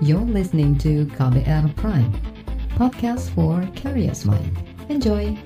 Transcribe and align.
You're 0.00 0.24
listening 0.24 0.80
to 0.80 1.04
KBR 1.12 1.76
Prime, 1.76 2.08
podcast 2.72 3.28
for 3.36 3.60
curious 3.76 4.24
mind. 4.24 4.48
Enjoy! 4.88 5.36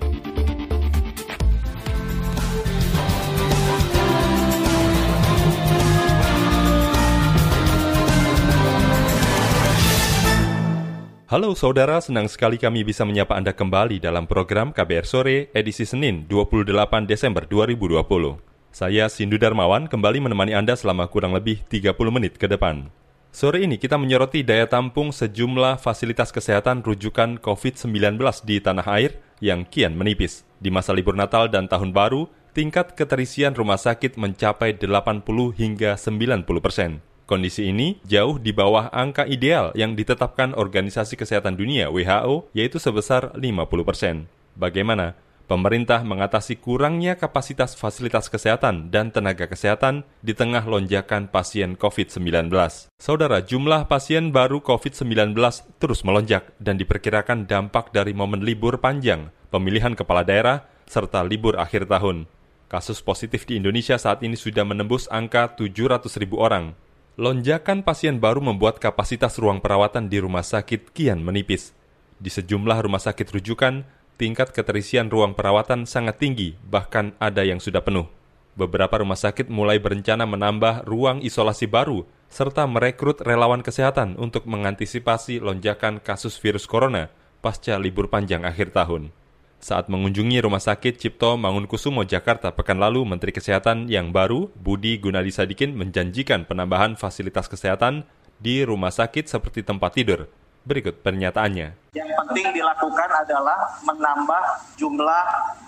Halo 11.27 11.59
saudara, 11.59 11.99
senang 11.99 12.31
sekali 12.31 12.55
kami 12.55 12.87
bisa 12.87 13.03
menyapa 13.03 13.35
Anda 13.35 13.51
kembali 13.51 13.99
dalam 13.99 14.31
program 14.31 14.71
KBR 14.71 15.03
Sore 15.03 15.51
edisi 15.51 15.83
Senin 15.83 16.31
28 16.31 16.71
Desember 17.11 17.43
2020. 17.51 18.39
Saya 18.71 19.11
Sindu 19.11 19.35
Darmawan 19.35 19.91
kembali 19.91 20.31
menemani 20.31 20.55
Anda 20.55 20.79
selama 20.79 21.11
kurang 21.11 21.35
lebih 21.35 21.67
30 21.67 21.91
menit 22.15 22.39
ke 22.39 22.47
depan. 22.47 22.87
Sore 23.35 23.67
ini 23.67 23.83
kita 23.83 23.99
menyoroti 23.99 24.47
daya 24.47 24.71
tampung 24.71 25.11
sejumlah 25.11 25.83
fasilitas 25.83 26.31
kesehatan 26.31 26.87
rujukan 26.87 27.43
COVID-19 27.43 28.15
di 28.47 28.63
tanah 28.63 28.87
air 28.87 29.19
yang 29.43 29.67
kian 29.67 29.99
menipis. 29.99 30.47
Di 30.63 30.71
masa 30.71 30.95
libur 30.95 31.19
Natal 31.19 31.51
dan 31.51 31.67
Tahun 31.67 31.91
Baru, 31.91 32.31
tingkat 32.55 32.95
keterisian 32.95 33.59
rumah 33.59 33.75
sakit 33.75 34.15
mencapai 34.15 34.79
80 34.79 35.27
hingga 35.51 35.99
90 35.99 36.47
persen. 36.63 37.03
Kondisi 37.27 37.75
ini 37.75 37.99
jauh 38.07 38.39
di 38.39 38.55
bawah 38.55 38.87
angka 38.95 39.27
ideal 39.27 39.75
yang 39.75 39.99
ditetapkan 39.99 40.55
Organisasi 40.55 41.19
Kesehatan 41.19 41.59
Dunia 41.59 41.91
WHO 41.91 42.55
yaitu 42.55 42.79
sebesar 42.79 43.35
50 43.35 43.67
persen. 43.83 44.31
Bagaimana? 44.55 45.19
Pemerintah 45.45 46.01
mengatasi 46.01 46.57
kurangnya 46.57 47.21
kapasitas 47.21 47.77
fasilitas 47.77 48.33
kesehatan 48.33 48.89
dan 48.89 49.13
tenaga 49.13 49.45
kesehatan 49.45 50.09
di 50.25 50.33
tengah 50.33 50.65
lonjakan 50.65 51.29
pasien 51.29 51.77
COVID-19. 51.77 52.49
Saudara, 52.97 53.45
jumlah 53.45 53.85
pasien 53.85 54.33
baru 54.33 54.65
COVID-19 54.65 55.37
terus 55.77 56.01
melonjak 56.01 56.49
dan 56.57 56.81
diperkirakan 56.81 57.45
dampak 57.45 57.93
dari 57.93 58.17
momen 58.17 58.41
libur 58.41 58.81
panjang, 58.81 59.29
pemilihan 59.53 59.93
kepala 59.93 60.25
daerah, 60.25 60.65
serta 60.89 61.21
libur 61.21 61.61
akhir 61.61 61.93
tahun. 61.93 62.25
Kasus 62.73 63.05
positif 63.05 63.45
di 63.45 63.61
Indonesia 63.61 64.01
saat 64.01 64.25
ini 64.25 64.41
sudah 64.41 64.65
menembus 64.65 65.13
angka 65.13 65.61
700 65.61 66.09
ribu 66.25 66.41
orang. 66.41 66.73
Lonjakan 67.21 67.85
pasien 67.85 68.17
baru 68.17 68.41
membuat 68.41 68.81
kapasitas 68.81 69.37
ruang 69.37 69.61
perawatan 69.61 70.09
di 70.09 70.25
rumah 70.25 70.43
sakit 70.43 70.89
kian 70.97 71.21
menipis. 71.21 71.77
Di 72.17 72.33
sejumlah 72.33 72.81
rumah 72.81 72.99
sakit 72.99 73.29
rujukan, 73.29 73.85
tingkat 74.17 74.55
keterisian 74.55 75.11
ruang 75.11 75.35
perawatan 75.35 75.85
sangat 75.85 76.23
tinggi, 76.23 76.55
bahkan 76.67 77.13
ada 77.23 77.43
yang 77.43 77.59
sudah 77.59 77.83
penuh. 77.83 78.07
Beberapa 78.55 79.03
rumah 79.03 79.19
sakit 79.19 79.51
mulai 79.51 79.83
berencana 79.83 80.25
menambah 80.31 80.87
ruang 80.87 81.19
isolasi 81.21 81.67
baru, 81.67 82.07
serta 82.31 82.71
merekrut 82.71 83.23
relawan 83.23 83.67
kesehatan 83.67 84.15
untuk 84.15 84.47
mengantisipasi 84.47 85.43
lonjakan 85.43 85.99
kasus 85.99 86.39
virus 86.39 86.67
corona 86.71 87.11
pasca 87.45 87.77
libur 87.77 88.09
panjang 88.09 88.49
akhir 88.49 88.73
tahun. 88.73 89.13
Saat 89.61 89.93
mengunjungi 89.93 90.41
Rumah 90.45 90.61
Sakit 90.61 90.97
Cipto 90.97 91.37
Mangunkusumo 91.37 92.05
Jakarta 92.05 92.53
pekan 92.53 92.81
lalu, 92.81 93.05
Menteri 93.05 93.33
Kesehatan 93.33 93.89
yang 93.93 94.13
baru, 94.13 94.49
Budi 94.57 94.97
Gunadi 94.97 95.33
Sadikin, 95.33 95.77
menjanjikan 95.77 96.49
penambahan 96.49 96.97
fasilitas 96.97 97.49
kesehatan 97.49 98.09
di 98.41 98.65
rumah 98.65 98.93
sakit 98.93 99.29
seperti 99.29 99.65
tempat 99.65 99.97
tidur. 99.97 100.29
Berikut 100.65 101.05
pernyataannya. 101.05 101.93
Yang 101.93 102.11
penting 102.25 102.57
dilakukan 102.57 103.11
adalah 103.13 103.79
menambah 103.85 104.43
jumlah 104.81 105.27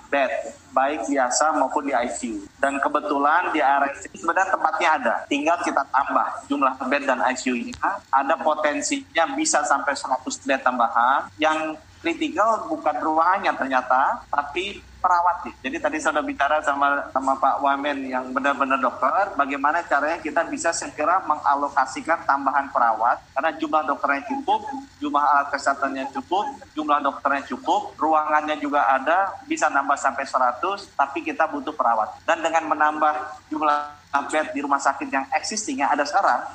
bed, 0.09 0.33
baik 0.73 1.05
biasa 1.11 1.53
maupun 1.59 1.91
di 1.91 1.93
ICU. 1.93 2.49
Dan 2.57 2.81
kebetulan 2.81 3.53
di 3.53 3.61
RSC 3.61 4.17
sebenarnya 4.17 4.51
tempatnya 4.57 4.89
ada, 4.97 5.15
tinggal 5.29 5.59
kita 5.61 5.83
tambah 5.93 6.27
jumlah 6.49 6.73
bed 6.89 7.03
dan 7.05 7.21
ICU 7.29 7.55
ini. 7.55 7.73
Ada 8.09 8.41
potensinya 8.41 9.25
bisa 9.37 9.61
sampai 9.69 9.93
100 9.93 10.25
bed 10.49 10.61
tambahan, 10.65 11.29
yang 11.37 11.77
kritikal 12.01 12.69
bukan 12.69 12.97
ruangannya 13.01 13.53
ternyata, 13.57 14.25
tapi 14.29 14.81
perawat. 15.07 15.37
Jadi 15.63 15.77
tadi 15.79 15.97
saya 16.03 16.19
sudah 16.19 16.27
bicara 16.27 16.57
sama 16.67 17.07
sama 17.15 17.39
Pak 17.39 17.63
Wamen 17.63 18.11
yang 18.11 18.25
benar-benar 18.35 18.83
dokter, 18.83 19.39
bagaimana 19.39 19.87
caranya 19.87 20.19
kita 20.19 20.43
bisa 20.51 20.75
segera 20.75 21.23
mengalokasikan 21.23 22.27
tambahan 22.27 22.67
perawat 22.75 23.23
karena 23.31 23.55
jumlah 23.55 23.83
dokternya 23.87 24.27
cukup, 24.27 24.67
jumlah 24.99 25.23
alat 25.23 25.49
kesehatannya 25.55 26.11
cukup, 26.11 26.45
jumlah 26.75 26.99
dokternya 27.07 27.43
cukup, 27.47 27.95
ruangannya 27.95 28.59
juga 28.59 28.91
ada, 28.91 29.39
bisa 29.47 29.71
nambah 29.71 29.95
sampai 29.95 30.27
100, 30.27 30.91
tapi 30.99 31.23
kita 31.23 31.47
butuh 31.47 31.73
perawat. 31.73 32.19
Dan 32.27 32.43
dengan 32.43 32.67
menambah 32.67 33.47
jumlah 33.47 33.95
bed 34.17 34.57
di 34.57 34.61
rumah 34.65 34.81
sakit 34.81 35.09
yang 35.13 35.29
existing 35.37 35.85
yang 35.85 35.93
ada 35.93 36.03
sekarang, 36.03 36.51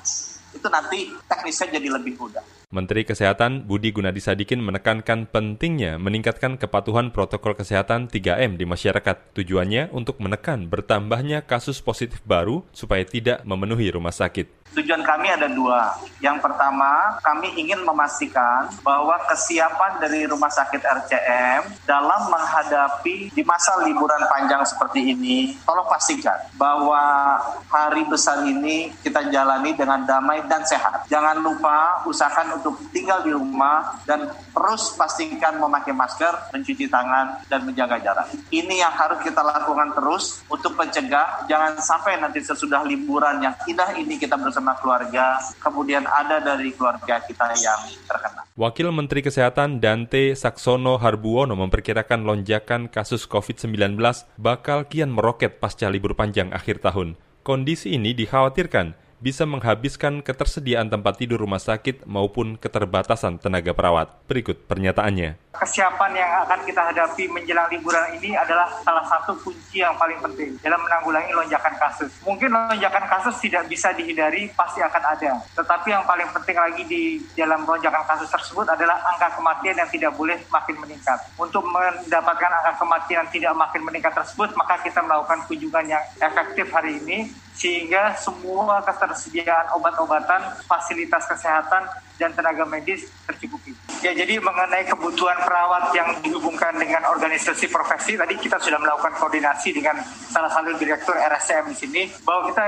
itu 0.51 0.67
nanti 0.67 1.13
teknisnya 1.29 1.79
jadi 1.79 1.87
lebih 1.95 2.19
mudah. 2.19 2.60
Menteri 2.71 3.03
Kesehatan 3.03 3.67
Budi 3.67 3.91
Gunadi 3.91 4.23
Sadikin 4.23 4.63
menekankan 4.63 5.27
pentingnya 5.27 5.99
meningkatkan 5.99 6.55
kepatuhan 6.55 7.11
protokol 7.11 7.51
kesehatan 7.51 8.07
3M 8.07 8.55
di 8.55 8.63
masyarakat. 8.63 9.35
Tujuannya 9.35 9.91
untuk 9.91 10.23
menekan 10.23 10.71
bertambahnya 10.71 11.43
kasus 11.43 11.83
positif 11.83 12.23
baru 12.23 12.63
supaya 12.71 13.03
tidak 13.03 13.43
memenuhi 13.43 13.91
rumah 13.91 14.15
sakit. 14.15 14.61
Tujuan 14.71 15.03
kami 15.03 15.27
ada 15.27 15.51
dua. 15.51 15.91
Yang 16.23 16.47
pertama, 16.47 17.19
kami 17.19 17.51
ingin 17.59 17.83
memastikan 17.83 18.71
bahwa 18.79 19.19
kesiapan 19.27 19.99
dari 19.99 20.23
rumah 20.23 20.47
sakit 20.47 20.79
RCM 20.79 21.83
dalam 21.83 22.31
menghadapi 22.31 23.35
di 23.35 23.43
masa 23.43 23.83
liburan 23.83 24.23
panjang 24.31 24.63
seperti 24.63 25.11
ini, 25.11 25.59
tolong 25.67 25.83
pastikan 25.91 26.39
bahwa 26.55 27.35
hari 27.67 28.07
besar 28.07 28.47
ini 28.47 28.95
kita 29.03 29.27
jalani 29.27 29.75
dengan 29.75 30.07
damai 30.07 30.39
dan 30.47 30.63
sehat. 30.63 31.03
Jangan 31.11 31.43
lupa 31.43 32.07
usahakan 32.07 32.60
untuk 32.61 32.77
tinggal 32.93 33.25
di 33.25 33.33
rumah 33.33 33.97
dan 34.05 34.29
terus 34.29 34.93
pastikan 34.93 35.57
memakai 35.57 35.91
masker, 35.91 36.53
mencuci 36.53 36.85
tangan, 36.85 37.41
dan 37.49 37.65
menjaga 37.65 37.97
jarak. 37.97 38.29
Ini 38.53 38.85
yang 38.85 38.93
harus 38.93 39.19
kita 39.25 39.41
lakukan 39.41 39.97
terus 39.97 40.45
untuk 40.45 40.77
mencegah 40.77 41.49
jangan 41.49 41.81
sampai 41.81 42.21
nanti 42.21 42.39
sesudah 42.45 42.85
liburan 42.85 43.41
yang 43.41 43.57
indah 43.65 43.97
ini 43.97 44.21
kita 44.21 44.37
bersama 44.37 44.77
keluarga, 44.77 45.41
kemudian 45.57 46.05
ada 46.05 46.37
dari 46.37 46.69
keluarga 46.71 47.17
kita 47.25 47.57
yang 47.57 47.81
terkena. 48.05 48.45
Wakil 48.53 48.93
Menteri 48.93 49.25
Kesehatan 49.25 49.81
Dante 49.81 50.37
Saksono 50.37 51.01
Harbuono 51.01 51.57
memperkirakan 51.57 52.21
lonjakan 52.21 52.93
kasus 52.93 53.25
COVID-19 53.25 53.97
bakal 54.37 54.85
kian 54.85 55.09
meroket 55.09 55.57
pasca 55.57 55.89
libur 55.89 56.13
panjang 56.13 56.53
akhir 56.53 56.85
tahun. 56.85 57.17
Kondisi 57.41 57.97
ini 57.97 58.13
dikhawatirkan 58.13 58.93
bisa 59.21 59.45
menghabiskan 59.45 60.25
ketersediaan 60.25 60.89
tempat 60.89 61.21
tidur 61.21 61.45
rumah 61.45 61.61
sakit 61.61 62.09
maupun 62.09 62.57
keterbatasan 62.57 63.37
tenaga 63.37 63.69
perawat. 63.71 64.09
Berikut 64.25 64.65
pernyataannya. 64.65 65.37
Kesiapan 65.53 66.11
yang 66.17 66.31
akan 66.47 66.59
kita 66.65 66.81
hadapi 66.89 67.29
menjelang 67.29 67.69
liburan 67.69 68.17
ini 68.17 68.33
adalah 68.33 68.65
salah 68.81 69.05
satu 69.05 69.37
kunci 69.45 69.85
yang 69.85 69.93
paling 69.93 70.17
penting 70.25 70.57
dalam 70.65 70.81
menanggulangi 70.81 71.29
lonjakan 71.37 71.77
kasus. 71.77 72.09
Mungkin 72.25 72.49
lonjakan 72.49 73.05
kasus 73.05 73.37
tidak 73.37 73.69
bisa 73.69 73.93
dihindari, 73.93 74.49
pasti 74.57 74.81
akan 74.81 75.03
ada. 75.05 75.37
Tetapi 75.53 75.87
yang 75.93 76.01
paling 76.09 76.25
penting 76.33 76.57
lagi 76.57 76.83
di 76.89 77.03
dalam 77.37 77.61
lonjakan 77.61 78.01
kasus 78.09 78.31
tersebut 78.33 78.65
adalah 78.65 78.97
angka 79.05 79.37
kematian 79.37 79.77
yang 79.77 79.89
tidak 79.93 80.11
boleh 80.17 80.41
makin 80.49 80.75
meningkat. 80.81 81.19
Untuk 81.37 81.61
mendapatkan 81.61 82.51
angka 82.57 82.73
kematian 82.81 83.21
yang 83.21 83.29
tidak 83.29 83.53
makin 83.53 83.81
meningkat 83.85 84.13
tersebut, 84.17 84.49
maka 84.57 84.81
kita 84.81 85.03
melakukan 85.05 85.45
kunjungan 85.45 85.85
yang 85.85 86.03
efektif 86.17 86.65
hari 86.73 86.97
ini 86.97 87.29
sehingga 87.61 88.17
semua 88.17 88.81
ketersediaan 88.81 89.69
obat-obatan, 89.77 90.57
fasilitas 90.65 91.29
kesehatan, 91.29 91.85
dan 92.17 92.33
tenaga 92.37 92.65
medis 92.69 93.09
tercukupi. 93.25 93.73
Ya, 94.05 94.13
jadi 94.13 94.37
mengenai 94.37 94.85
kebutuhan 94.85 95.41
perawat 95.41 95.89
yang 95.97 96.09
dihubungkan 96.21 96.77
dengan 96.77 97.05
organisasi 97.09 97.65
profesi, 97.69 98.13
tadi 98.13 98.37
kita 98.37 98.61
sudah 98.61 98.77
melakukan 98.77 99.17
koordinasi 99.17 99.73
dengan 99.73 99.97
salah 100.29 100.49
satu 100.53 100.73
direktur 100.77 101.17
RSCM 101.17 101.73
di 101.73 101.77
sini, 101.77 102.01
bahwa 102.21 102.49
kita 102.53 102.65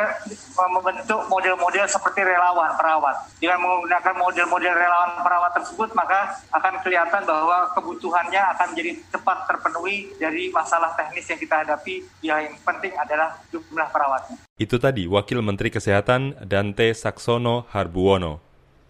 membentuk 0.58 1.22
model-model 1.30 1.86
seperti 1.86 2.26
relawan 2.26 2.74
perawat. 2.78 3.30
Dengan 3.38 3.62
menggunakan 3.62 4.14
model-model 4.18 4.74
relawan 4.74 5.12
perawat 5.22 5.52
tersebut, 5.62 5.90
maka 5.94 6.38
akan 6.50 6.74
kelihatan 6.82 7.22
bahwa 7.26 7.70
kebutuhannya 7.78 8.42
akan 8.58 8.74
menjadi 8.74 8.92
cepat 9.14 9.38
terpenuhi 9.50 10.18
dari 10.18 10.50
masalah 10.50 10.98
teknis 10.98 11.30
yang 11.30 11.38
kita 11.42 11.56
hadapi. 11.62 12.02
Yang 12.26 12.58
penting 12.66 12.94
adalah 12.98 13.38
jumlah 13.54 13.90
perawatnya. 13.94 14.43
Itu 14.54 14.78
tadi 14.78 15.10
Wakil 15.10 15.42
Menteri 15.42 15.74
Kesehatan 15.74 16.46
Dante 16.46 16.94
Saksono 16.94 17.66
Harbuwono. 17.74 18.38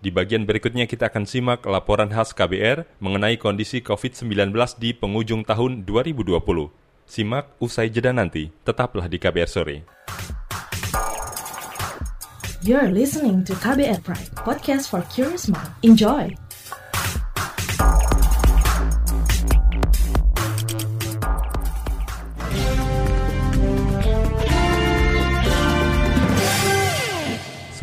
Di 0.03 0.11
bagian 0.11 0.43
berikutnya 0.43 0.83
kita 0.91 1.07
akan 1.07 1.23
simak 1.23 1.63
laporan 1.63 2.11
khas 2.11 2.35
KBR 2.35 2.83
mengenai 2.99 3.39
kondisi 3.39 3.79
COVID-19 3.79 4.51
di 4.75 4.91
penghujung 4.91 5.47
tahun 5.47 5.87
2020. 5.87 6.43
Simak 7.07 7.55
usai 7.63 7.87
jeda 7.87 8.11
nanti, 8.11 8.51
tetaplah 8.67 9.07
di 9.07 9.15
KBR 9.15 9.47
Sore. 9.47 9.77
You're 12.67 12.91
listening 12.91 13.47
to 13.47 13.55
KBR 13.55 14.03
Pride, 14.03 14.35
podcast 14.35 14.91
for 14.91 14.99
curious 15.07 15.47
mind. 15.47 15.71
Enjoy! 15.79 16.42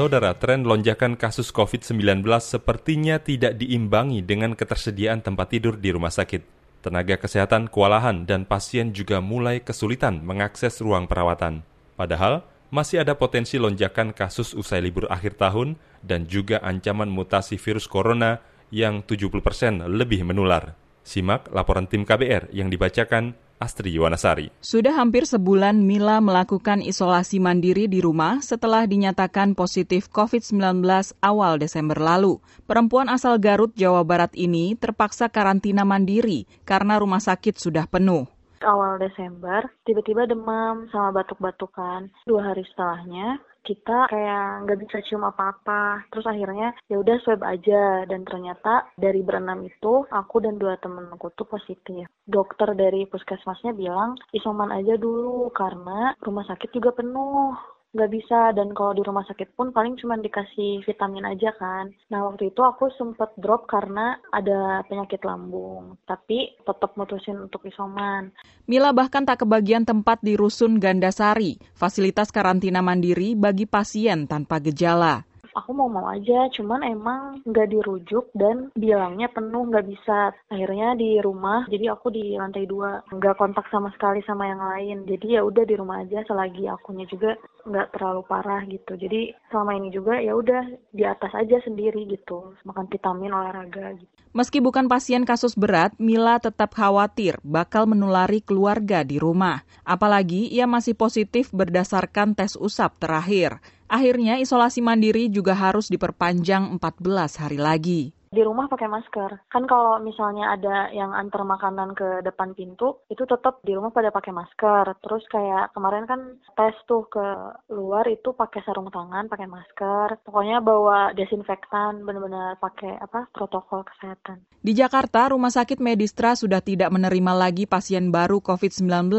Saudara, 0.00 0.32
tren 0.32 0.64
lonjakan 0.64 1.12
kasus 1.12 1.52
COVID-19 1.52 2.24
sepertinya 2.40 3.20
tidak 3.20 3.60
diimbangi 3.60 4.24
dengan 4.24 4.56
ketersediaan 4.56 5.20
tempat 5.20 5.52
tidur 5.52 5.76
di 5.76 5.92
rumah 5.92 6.08
sakit. 6.08 6.40
Tenaga 6.80 7.20
kesehatan 7.20 7.68
kewalahan 7.68 8.24
dan 8.24 8.48
pasien 8.48 8.96
juga 8.96 9.20
mulai 9.20 9.60
kesulitan 9.60 10.24
mengakses 10.24 10.80
ruang 10.80 11.04
perawatan. 11.04 11.68
Padahal, 12.00 12.48
masih 12.72 13.04
ada 13.04 13.12
potensi 13.12 13.60
lonjakan 13.60 14.16
kasus 14.16 14.56
usai 14.56 14.80
libur 14.80 15.04
akhir 15.12 15.36
tahun 15.36 15.76
dan 16.00 16.24
juga 16.24 16.64
ancaman 16.64 17.12
mutasi 17.12 17.60
virus 17.60 17.84
corona 17.84 18.40
yang 18.72 19.04
70% 19.04 19.44
persen 19.44 19.84
lebih 19.84 20.24
menular. 20.24 20.80
Simak 21.04 21.52
laporan 21.52 21.84
tim 21.84 22.08
KBR 22.08 22.48
yang 22.56 22.72
dibacakan 22.72 23.36
Astri 23.60 23.92
Yuwanasari. 23.92 24.48
Sudah 24.64 24.96
hampir 24.96 25.28
sebulan 25.28 25.76
Mila 25.84 26.18
melakukan 26.24 26.80
isolasi 26.80 27.36
mandiri 27.38 27.86
di 27.86 28.00
rumah 28.00 28.40
setelah 28.40 28.88
dinyatakan 28.88 29.52
positif 29.52 30.08
COVID-19 30.08 30.80
awal 31.20 31.60
Desember 31.60 32.00
lalu. 32.00 32.40
Perempuan 32.64 33.12
asal 33.12 33.36
Garut, 33.36 33.76
Jawa 33.76 34.00
Barat 34.00 34.32
ini 34.32 34.72
terpaksa 34.80 35.28
karantina 35.28 35.84
mandiri 35.84 36.48
karena 36.64 36.96
rumah 36.96 37.20
sakit 37.20 37.60
sudah 37.60 37.84
penuh 37.84 38.24
awal 38.64 39.00
Desember 39.00 39.64
tiba-tiba 39.88 40.28
demam 40.28 40.84
sama 40.92 41.20
batuk-batukan 41.20 42.12
dua 42.28 42.52
hari 42.52 42.64
setelahnya 42.68 43.40
kita 43.64 44.08
kayak 44.08 44.66
nggak 44.66 44.80
bisa 44.86 44.96
cium 45.06 45.24
apa-apa. 45.26 46.06
Terus 46.12 46.26
akhirnya 46.26 46.72
ya 46.88 46.96
udah 47.00 47.16
swab 47.22 47.42
aja. 47.44 48.04
Dan 48.08 48.24
ternyata 48.24 48.88
dari 48.96 49.20
berenam 49.20 49.62
itu 49.64 50.04
aku 50.08 50.36
dan 50.42 50.56
dua 50.56 50.76
temenku 50.80 51.32
tuh 51.36 51.46
positif. 51.48 52.08
Dokter 52.24 52.72
dari 52.74 53.04
puskesmasnya 53.08 53.76
bilang 53.76 54.16
isoman 54.36 54.72
aja 54.72 54.96
dulu 54.96 55.52
karena 55.52 56.14
rumah 56.22 56.44
sakit 56.46 56.70
juga 56.72 56.94
penuh 56.94 57.79
nggak 57.90 58.10
bisa 58.10 58.54
dan 58.54 58.70
kalau 58.70 58.94
di 58.94 59.02
rumah 59.02 59.26
sakit 59.26 59.58
pun 59.58 59.74
paling 59.74 59.98
cuma 59.98 60.14
dikasih 60.14 60.82
vitamin 60.86 61.26
aja 61.26 61.50
kan. 61.58 61.90
Nah 62.10 62.26
waktu 62.30 62.54
itu 62.54 62.62
aku 62.62 62.90
sempet 62.94 63.34
drop 63.38 63.66
karena 63.66 64.18
ada 64.30 64.86
penyakit 64.86 65.22
lambung, 65.26 65.98
tapi 66.06 66.54
tetap 66.62 66.94
mutusin 66.94 67.38
untuk 67.38 67.66
isoman. 67.66 68.30
Mila 68.70 68.94
bahkan 68.94 69.26
tak 69.26 69.42
kebagian 69.42 69.82
tempat 69.82 70.22
di 70.22 70.38
Rusun 70.38 70.78
Gandasari, 70.78 71.58
fasilitas 71.74 72.30
karantina 72.30 72.78
mandiri 72.78 73.34
bagi 73.34 73.66
pasien 73.66 74.30
tanpa 74.30 74.62
gejala 74.62 75.29
aku 75.54 75.70
mau 75.74 75.90
mau 75.90 76.06
aja 76.10 76.46
cuman 76.54 76.82
emang 76.86 77.42
nggak 77.46 77.70
dirujuk 77.70 78.30
dan 78.36 78.70
bilangnya 78.74 79.30
penuh 79.30 79.66
nggak 79.68 79.86
bisa. 79.86 80.34
Akhirnya 80.50 80.94
di 80.94 81.18
rumah 81.18 81.66
jadi 81.70 81.94
aku 81.94 82.12
di 82.12 82.36
lantai 82.36 82.66
dua. 82.66 83.02
Nggak 83.10 83.38
kontak 83.38 83.66
sama 83.68 83.90
sekali 83.94 84.22
sama 84.26 84.48
yang 84.48 84.62
lain. 84.62 84.98
Jadi 85.06 85.38
ya 85.38 85.44
udah 85.46 85.64
di 85.66 85.74
rumah 85.76 86.02
aja 86.02 86.22
selagi 86.26 86.66
akunya 86.70 87.06
juga 87.10 87.36
nggak 87.66 87.96
terlalu 87.96 88.22
parah 88.26 88.62
gitu. 88.66 88.92
Jadi 88.96 89.34
selama 89.52 89.76
ini 89.76 89.88
juga 89.92 90.18
ya 90.18 90.32
udah 90.36 90.62
di 90.94 91.04
atas 91.04 91.32
aja 91.36 91.60
sendiri 91.62 92.06
gitu 92.08 92.54
makan 92.64 92.86
vitamin 92.88 93.32
olahraga 93.34 93.96
gitu. 93.98 94.10
Meski 94.30 94.62
bukan 94.62 94.86
pasien 94.86 95.26
kasus 95.26 95.58
berat, 95.58 95.90
Mila 95.98 96.38
tetap 96.38 96.78
khawatir 96.78 97.42
bakal 97.42 97.90
menulari 97.90 98.38
keluarga 98.38 99.02
di 99.02 99.18
rumah. 99.18 99.66
Apalagi 99.82 100.46
ia 100.46 100.70
masih 100.70 100.94
positif 100.94 101.50
berdasarkan 101.50 102.38
tes 102.38 102.54
usap 102.54 102.94
terakhir. 103.02 103.58
Akhirnya 103.90 104.38
isolasi 104.38 104.78
mandiri 104.78 105.26
juga 105.26 105.50
harus 105.50 105.90
diperpanjang 105.90 106.78
14 106.78 107.42
hari 107.42 107.58
lagi 107.58 108.02
di 108.30 108.46
rumah 108.46 108.70
pakai 108.70 108.86
masker. 108.86 109.50
Kan 109.50 109.66
kalau 109.66 109.98
misalnya 109.98 110.54
ada 110.54 110.86
yang 110.94 111.10
antar 111.10 111.42
makanan 111.42 111.98
ke 111.98 112.22
depan 112.22 112.54
pintu, 112.54 113.02
itu 113.10 113.26
tetap 113.26 113.58
di 113.66 113.74
rumah 113.74 113.90
pada 113.90 114.14
pakai 114.14 114.30
masker. 114.30 114.94
Terus 115.02 115.26
kayak 115.26 115.74
kemarin 115.74 116.06
kan 116.06 116.38
tes 116.54 116.78
tuh 116.86 117.10
ke 117.10 117.26
luar 117.74 118.06
itu 118.06 118.30
pakai 118.30 118.62
sarung 118.62 118.86
tangan, 118.94 119.26
pakai 119.26 119.50
masker. 119.50 120.22
Pokoknya 120.22 120.62
bawa 120.62 121.10
desinfektan, 121.18 122.06
benar-benar 122.06 122.54
pakai 122.62 123.02
apa 123.02 123.26
protokol 123.34 123.82
kesehatan. 123.82 124.46
Di 124.62 124.78
Jakarta, 124.78 125.34
Rumah 125.34 125.50
Sakit 125.50 125.82
Medistra 125.82 126.38
sudah 126.38 126.62
tidak 126.62 126.94
menerima 126.94 127.34
lagi 127.34 127.66
pasien 127.66 128.14
baru 128.14 128.38
COVID-19 128.38 129.10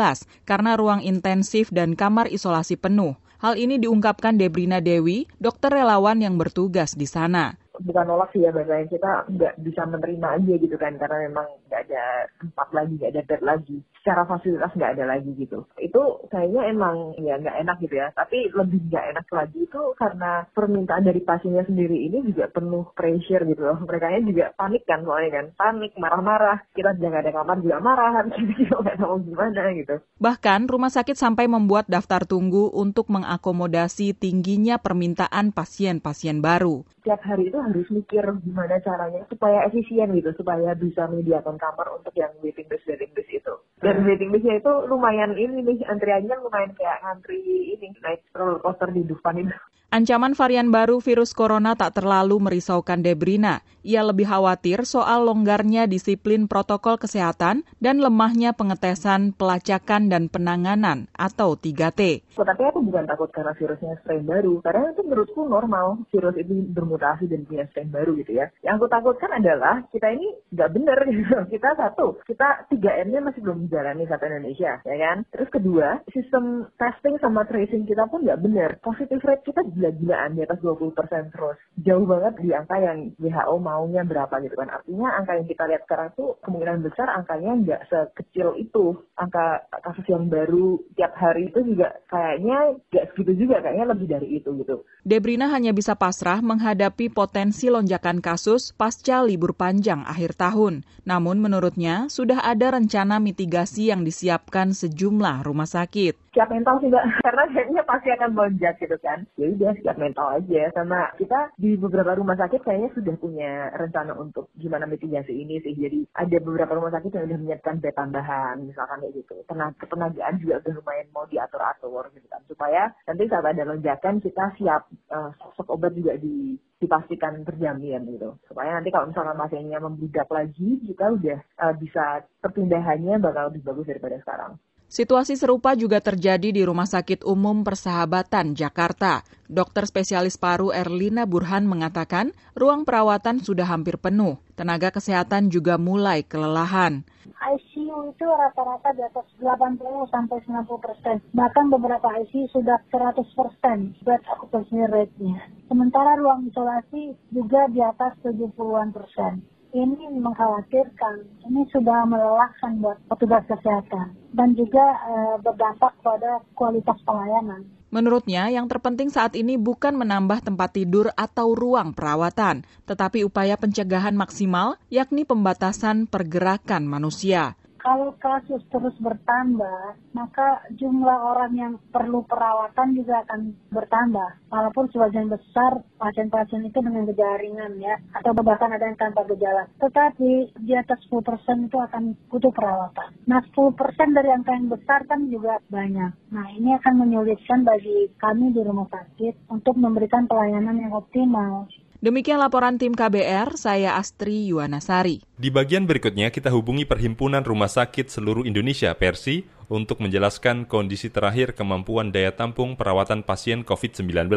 karena 0.48 0.80
ruang 0.80 1.04
intensif 1.04 1.68
dan 1.68 2.00
kamar 2.00 2.32
isolasi 2.32 2.80
penuh. 2.80 3.20
Hal 3.42 3.58
ini 3.58 3.82
diungkapkan 3.82 4.38
Debrina 4.38 4.78
Dewi, 4.78 5.26
dokter 5.42 5.74
relawan 5.74 6.22
yang 6.22 6.38
bertugas 6.38 6.94
di 6.94 7.10
sana 7.10 7.58
bukan 7.86 8.06
nolak 8.08 8.30
sih 8.32 8.46
ya 8.46 8.54
bahasanya 8.54 8.88
kita 8.88 9.12
nggak 9.30 9.54
bisa 9.62 9.82
menerima 9.86 10.28
aja 10.38 10.54
gitu 10.58 10.76
kan 10.78 10.94
karena 10.98 11.18
memang 11.30 11.48
nggak 11.68 11.82
ada 11.90 12.04
tempat 12.40 12.68
lagi 12.74 12.94
nggak 12.98 13.12
ada 13.14 13.24
bed 13.28 13.42
lagi 13.44 13.78
secara 14.02 14.26
fasilitas 14.26 14.74
nggak 14.74 14.94
ada 14.98 15.06
lagi 15.06 15.32
gitu. 15.38 15.62
Itu 15.78 16.26
kayaknya 16.34 16.74
emang 16.74 17.14
ya 17.22 17.38
nggak 17.38 17.58
enak 17.62 17.78
gitu 17.86 17.96
ya. 18.02 18.10
Tapi 18.18 18.50
lebih 18.50 18.82
nggak 18.90 19.06
enak 19.14 19.26
lagi 19.30 19.58
itu 19.62 19.82
karena 19.96 20.46
permintaan 20.52 21.06
dari 21.06 21.22
pasiennya 21.22 21.70
sendiri 21.70 22.10
ini 22.10 22.26
juga 22.26 22.50
penuh 22.50 22.90
pressure 22.98 23.46
gitu 23.46 23.62
loh. 23.62 23.78
Mereka 23.86 24.26
juga 24.26 24.46
panik 24.58 24.84
kan 24.90 25.06
soalnya 25.06 25.30
kan 25.42 25.46
panik 25.54 25.94
marah-marah 26.02 26.58
kita 26.74 26.98
jangan 26.98 27.22
ada 27.22 27.32
kamar 27.32 27.58
juga 27.62 27.78
marah 27.78 28.12
harus 28.18 28.34
gitu 28.58 28.74
nggak 28.74 28.98
tahu 28.98 29.16
gimana 29.30 29.62
gitu. 29.78 29.96
Bahkan 30.18 30.60
rumah 30.66 30.90
sakit 30.90 31.16
sampai 31.16 31.46
membuat 31.46 31.86
daftar 31.86 32.26
tunggu 32.26 32.74
untuk 32.74 33.08
mengakomodasi 33.14 34.18
tingginya 34.18 34.82
permintaan 34.82 35.54
pasien-pasien 35.54 36.42
baru 36.42 36.84
tiap 37.02 37.22
hari 37.26 37.50
itu 37.50 37.58
harus 37.58 37.88
mikir 37.90 38.24
gimana 38.46 38.78
caranya 38.82 39.26
supaya 39.28 39.66
efisien 39.68 40.14
gitu, 40.14 40.30
supaya 40.38 40.78
bisa 40.78 41.10
menyediakan 41.10 41.58
kamar 41.58 41.88
untuk 41.98 42.14
yang 42.14 42.32
waiting 42.46 42.70
list 42.70 42.86
waiting 42.86 43.12
list 43.18 43.32
itu. 43.34 43.54
Dan 43.82 44.02
hmm. 44.02 44.08
waiting 44.08 44.30
listnya 44.30 44.62
itu 44.62 44.74
lumayan 44.88 45.34
ini 45.34 45.66
nih, 45.66 45.82
antriannya 45.90 46.36
lumayan 46.42 46.72
kayak 46.78 47.02
ngantri 47.02 47.42
ini 47.78 47.92
naik 48.06 48.22
roller 48.38 48.62
coaster 48.62 48.90
di 48.94 49.02
Dufan 49.06 49.42
itu. 49.42 49.58
Ancaman 49.92 50.40
varian 50.40 50.72
baru 50.72 51.04
virus 51.04 51.36
corona 51.36 51.76
tak 51.76 52.00
terlalu 52.00 52.40
merisaukan 52.40 53.04
Debrina. 53.04 53.60
Ia 53.84 54.08
lebih 54.08 54.24
khawatir 54.24 54.88
soal 54.88 55.28
longgarnya 55.28 55.84
disiplin 55.84 56.48
protokol 56.48 56.96
kesehatan 56.96 57.68
dan 57.84 58.00
lemahnya 58.00 58.56
pengetesan, 58.56 59.36
pelacakan, 59.36 60.08
dan 60.08 60.32
penanganan 60.32 61.12
atau 61.12 61.60
3T. 61.60 62.24
Tapi 62.40 62.64
aku 62.72 62.80
bukan 62.88 63.04
takut 63.04 63.36
karena 63.36 63.52
virusnya 63.52 64.00
strain 64.00 64.24
baru, 64.24 64.64
karena 64.64 64.96
itu 64.96 65.04
menurutku 65.04 65.44
normal 65.44 66.08
virus 66.08 66.40
itu 66.40 66.72
bermutasi 66.72 67.28
dan 67.28 67.44
punya 67.44 67.68
strain 67.68 67.92
baru 67.92 68.16
gitu 68.24 68.32
ya. 68.32 68.48
Yang 68.64 68.76
aku 68.80 68.88
takutkan 68.96 69.32
adalah 69.44 69.84
kita 69.92 70.08
ini 70.08 70.40
nggak 70.56 70.72
bener 70.72 71.00
gitu. 71.12 71.36
Kita 71.60 71.76
satu, 71.76 72.16
kita 72.24 72.70
3M-nya 72.72 73.20
masih 73.20 73.44
belum 73.44 73.68
menjalani 73.68 74.08
satu 74.08 74.24
Indonesia, 74.24 74.80
ya 74.88 74.96
kan? 74.98 75.28
Terus 75.36 75.50
kedua, 75.52 76.00
sistem 76.16 76.70
testing 76.80 77.20
sama 77.20 77.44
tracing 77.44 77.84
kita 77.84 78.08
pun 78.08 78.24
nggak 78.24 78.40
bener. 78.40 78.80
Positive 78.80 79.20
rate 79.20 79.44
kita 79.44 79.62
gila-gilaan 79.82 80.38
di 80.38 80.46
atas 80.46 80.62
20% 80.62 81.34
terus. 81.34 81.58
Jauh 81.82 82.06
banget 82.06 82.38
di 82.38 82.54
angka 82.54 82.78
yang 82.78 83.10
WHO 83.18 83.56
maunya 83.58 84.06
berapa 84.06 84.38
gitu 84.46 84.54
kan. 84.54 84.70
Artinya 84.70 85.10
angka 85.18 85.42
yang 85.42 85.48
kita 85.50 85.64
lihat 85.66 85.82
sekarang 85.90 86.10
tuh 86.14 86.38
kemungkinan 86.46 86.86
besar 86.86 87.10
angkanya 87.10 87.52
nggak 87.58 87.82
sekecil 87.90 88.54
itu. 88.62 88.94
Angka 89.18 89.66
kasus 89.82 90.06
yang 90.06 90.30
baru 90.30 90.78
tiap 90.94 91.18
hari 91.18 91.50
itu 91.50 91.66
juga 91.66 91.98
kayaknya 92.14 92.78
nggak 92.94 93.06
segitu 93.12 93.50
juga, 93.50 93.66
kayaknya 93.66 93.86
lebih 93.90 94.08
dari 94.08 94.28
itu 94.38 94.50
gitu. 94.62 94.86
Debrina 95.02 95.50
hanya 95.50 95.74
bisa 95.74 95.98
pasrah 95.98 96.46
menghadapi 96.46 97.10
potensi 97.10 97.74
lonjakan 97.74 98.22
kasus 98.22 98.70
pasca 98.78 99.26
libur 99.26 99.58
panjang 99.58 100.06
akhir 100.06 100.38
tahun. 100.38 100.86
Namun 101.10 101.42
menurutnya 101.42 102.06
sudah 102.06 102.46
ada 102.46 102.78
rencana 102.78 103.18
mitigasi 103.18 103.90
yang 103.90 104.06
disiapkan 104.06 104.78
sejumlah 104.78 105.42
rumah 105.42 105.66
sakit. 105.66 106.21
Siap 106.32 106.48
mental 106.48 106.80
sih 106.80 106.88
mbak, 106.88 107.04
karena 107.28 107.44
kayaknya 107.52 107.84
pasti 107.84 108.08
akan 108.08 108.32
lonjak 108.32 108.80
gitu 108.80 108.96
kan. 109.04 109.28
Ya 109.36 109.52
udah 109.52 109.76
siap 109.84 110.00
mental 110.00 110.28
aja. 110.40 110.72
Sama 110.72 111.12
kita 111.20 111.52
di 111.60 111.76
beberapa 111.76 112.16
rumah 112.16 112.40
sakit 112.40 112.64
kayaknya 112.64 112.90
sudah 112.96 113.16
punya 113.20 113.68
rencana 113.76 114.16
untuk 114.16 114.48
gimana 114.56 114.88
mitigasi 114.88 115.36
ini 115.36 115.60
sih. 115.60 115.76
Jadi 115.76 116.08
ada 116.16 116.38
beberapa 116.40 116.80
rumah 116.80 116.96
sakit 116.96 117.12
yang 117.12 117.28
sudah 117.28 117.40
menyiapkan 117.44 117.84
bed 117.84 117.96
tambahan, 118.00 118.64
misalkan 118.64 119.04
kayak 119.04 119.20
gitu. 119.20 119.36
Tenaga 119.44 119.84
penagaan 119.84 120.40
juga 120.40 120.64
udah 120.64 120.74
lumayan 120.80 121.08
mau 121.12 121.28
diatur-atur 121.28 122.04
gitu 122.16 122.28
kan. 122.32 122.42
Supaya 122.48 122.82
nanti 123.12 123.24
saat 123.28 123.44
ada 123.44 123.68
lonjakan 123.68 124.24
kita 124.24 124.56
siap 124.56 124.88
uh, 125.12 125.36
stok 125.36 125.68
obat 125.68 125.92
juga 126.00 126.16
di 126.16 126.56
dipastikan 126.82 127.46
terjamin 127.46 128.10
gitu 128.10 128.42
supaya 128.50 128.74
nanti 128.74 128.90
kalau 128.90 129.06
misalnya 129.06 129.38
pasiennya 129.38 129.78
membludak 129.78 130.26
lagi 130.34 130.82
kita 130.82 131.14
udah 131.14 131.38
uh, 131.62 131.74
bisa 131.78 132.26
perpindahannya 132.42 133.22
bakal 133.22 133.54
lebih 133.54 133.62
bagus 133.62 133.86
daripada 133.86 134.18
sekarang. 134.18 134.58
Situasi 134.92 135.40
serupa 135.40 135.72
juga 135.72 136.04
terjadi 136.04 136.52
di 136.52 136.68
Rumah 136.68 136.84
Sakit 136.84 137.24
Umum 137.24 137.64
Persahabatan, 137.64 138.60
Jakarta. 138.60 139.24
Dokter 139.48 139.88
spesialis 139.88 140.36
paru 140.36 140.76
Erlina 140.76 141.24
Burhan 141.24 141.64
mengatakan 141.64 142.36
ruang 142.60 142.84
perawatan 142.84 143.40
sudah 143.40 143.72
hampir 143.72 143.96
penuh. 143.96 144.36
Tenaga 144.60 144.92
kesehatan 144.92 145.48
juga 145.48 145.80
mulai 145.80 146.28
kelelahan. 146.28 147.08
ICU 147.24 148.12
itu 148.12 148.28
rata-rata 148.28 148.92
di 148.92 149.00
atas 149.08 149.24
80 149.40 149.80
sampai 150.12 150.44
90 150.44 150.68
persen. 150.84 151.24
Bahkan 151.40 151.66
beberapa 151.72 152.12
ICU 152.28 152.52
sudah 152.52 152.84
100 152.92 153.16
persen 153.32 153.96
bed 154.04 154.20
occupancy 154.28 154.76
rate-nya. 154.92 155.40
Sementara 155.72 156.20
ruang 156.20 156.52
isolasi 156.52 157.16
juga 157.32 157.72
di 157.72 157.80
atas 157.80 158.12
70-an 158.28 158.92
persen. 158.92 159.40
ini 159.72 160.20
mengkhawatirkan. 160.20 161.48
Ini 161.48 161.64
sudah 161.72 162.04
melelahkan 162.04 162.84
buat 162.84 163.00
petugas 163.08 163.48
kesehatan 163.48 164.21
dan 164.32 164.56
juga 164.56 164.84
uh, 165.04 165.36
berdampak 165.44 165.96
pada 166.00 166.40
kualitas 166.56 166.98
pelayanan. 167.04 167.68
Menurutnya, 167.92 168.48
yang 168.48 168.72
terpenting 168.72 169.12
saat 169.12 169.36
ini 169.36 169.60
bukan 169.60 169.92
menambah 170.00 170.48
tempat 170.48 170.80
tidur 170.80 171.12
atau 171.20 171.52
ruang 171.52 171.92
perawatan, 171.92 172.64
tetapi 172.88 173.28
upaya 173.28 173.60
pencegahan 173.60 174.16
maksimal, 174.16 174.80
yakni 174.88 175.28
pembatasan 175.28 176.08
pergerakan 176.08 176.88
manusia 176.88 177.60
kalau 177.82 178.14
kasus 178.22 178.62
terus 178.70 178.94
bertambah, 179.02 179.98
maka 180.14 180.62
jumlah 180.78 181.18
orang 181.34 181.54
yang 181.58 181.74
perlu 181.90 182.22
perawatan 182.30 182.94
juga 182.94 183.26
akan 183.26 183.58
bertambah. 183.74 184.54
Walaupun 184.54 184.86
sebagian 184.94 185.34
besar 185.34 185.82
pasien-pasien 185.98 186.62
itu 186.62 186.78
dengan 186.78 187.10
gejala 187.10 187.42
ringan 187.42 187.82
ya, 187.82 187.98
atau 188.14 188.38
bahkan 188.38 188.70
ada 188.70 188.86
yang 188.86 189.02
tanpa 189.02 189.26
gejala. 189.34 189.66
Tetapi 189.82 190.62
di 190.62 190.74
atas 190.78 191.02
10% 191.10 191.66
itu 191.66 191.78
akan 191.82 192.14
butuh 192.30 192.54
perawatan. 192.54 193.10
Nah 193.26 193.42
10% 193.50 193.74
dari 194.14 194.30
angka 194.30 194.54
yang 194.54 194.70
besar 194.70 195.02
kan 195.10 195.26
juga 195.26 195.58
banyak. 195.66 196.12
Nah 196.30 196.46
ini 196.54 196.78
akan 196.78 196.94
menyulitkan 197.02 197.66
bagi 197.66 198.14
kami 198.22 198.54
di 198.54 198.62
rumah 198.62 198.86
sakit 198.94 199.50
untuk 199.50 199.74
memberikan 199.82 200.30
pelayanan 200.30 200.78
yang 200.78 200.94
optimal. 200.94 201.66
Demikian 202.02 202.42
laporan 202.42 202.82
tim 202.82 202.98
KBR, 202.98 203.62
saya 203.62 203.94
Astri 203.94 204.50
Yuwanasari. 204.50 205.22
Di 205.38 205.54
bagian 205.54 205.86
berikutnya 205.86 206.34
kita 206.34 206.50
hubungi 206.50 206.82
Perhimpunan 206.90 207.46
Rumah 207.46 207.70
Sakit 207.70 208.10
Seluruh 208.10 208.42
Indonesia 208.42 208.90
Persi 208.98 209.46
untuk 209.70 210.02
menjelaskan 210.02 210.66
kondisi 210.66 211.14
terakhir 211.14 211.54
kemampuan 211.54 212.10
daya 212.10 212.34
tampung 212.34 212.74
perawatan 212.74 213.22
pasien 213.22 213.62
COVID-19. 213.62 214.34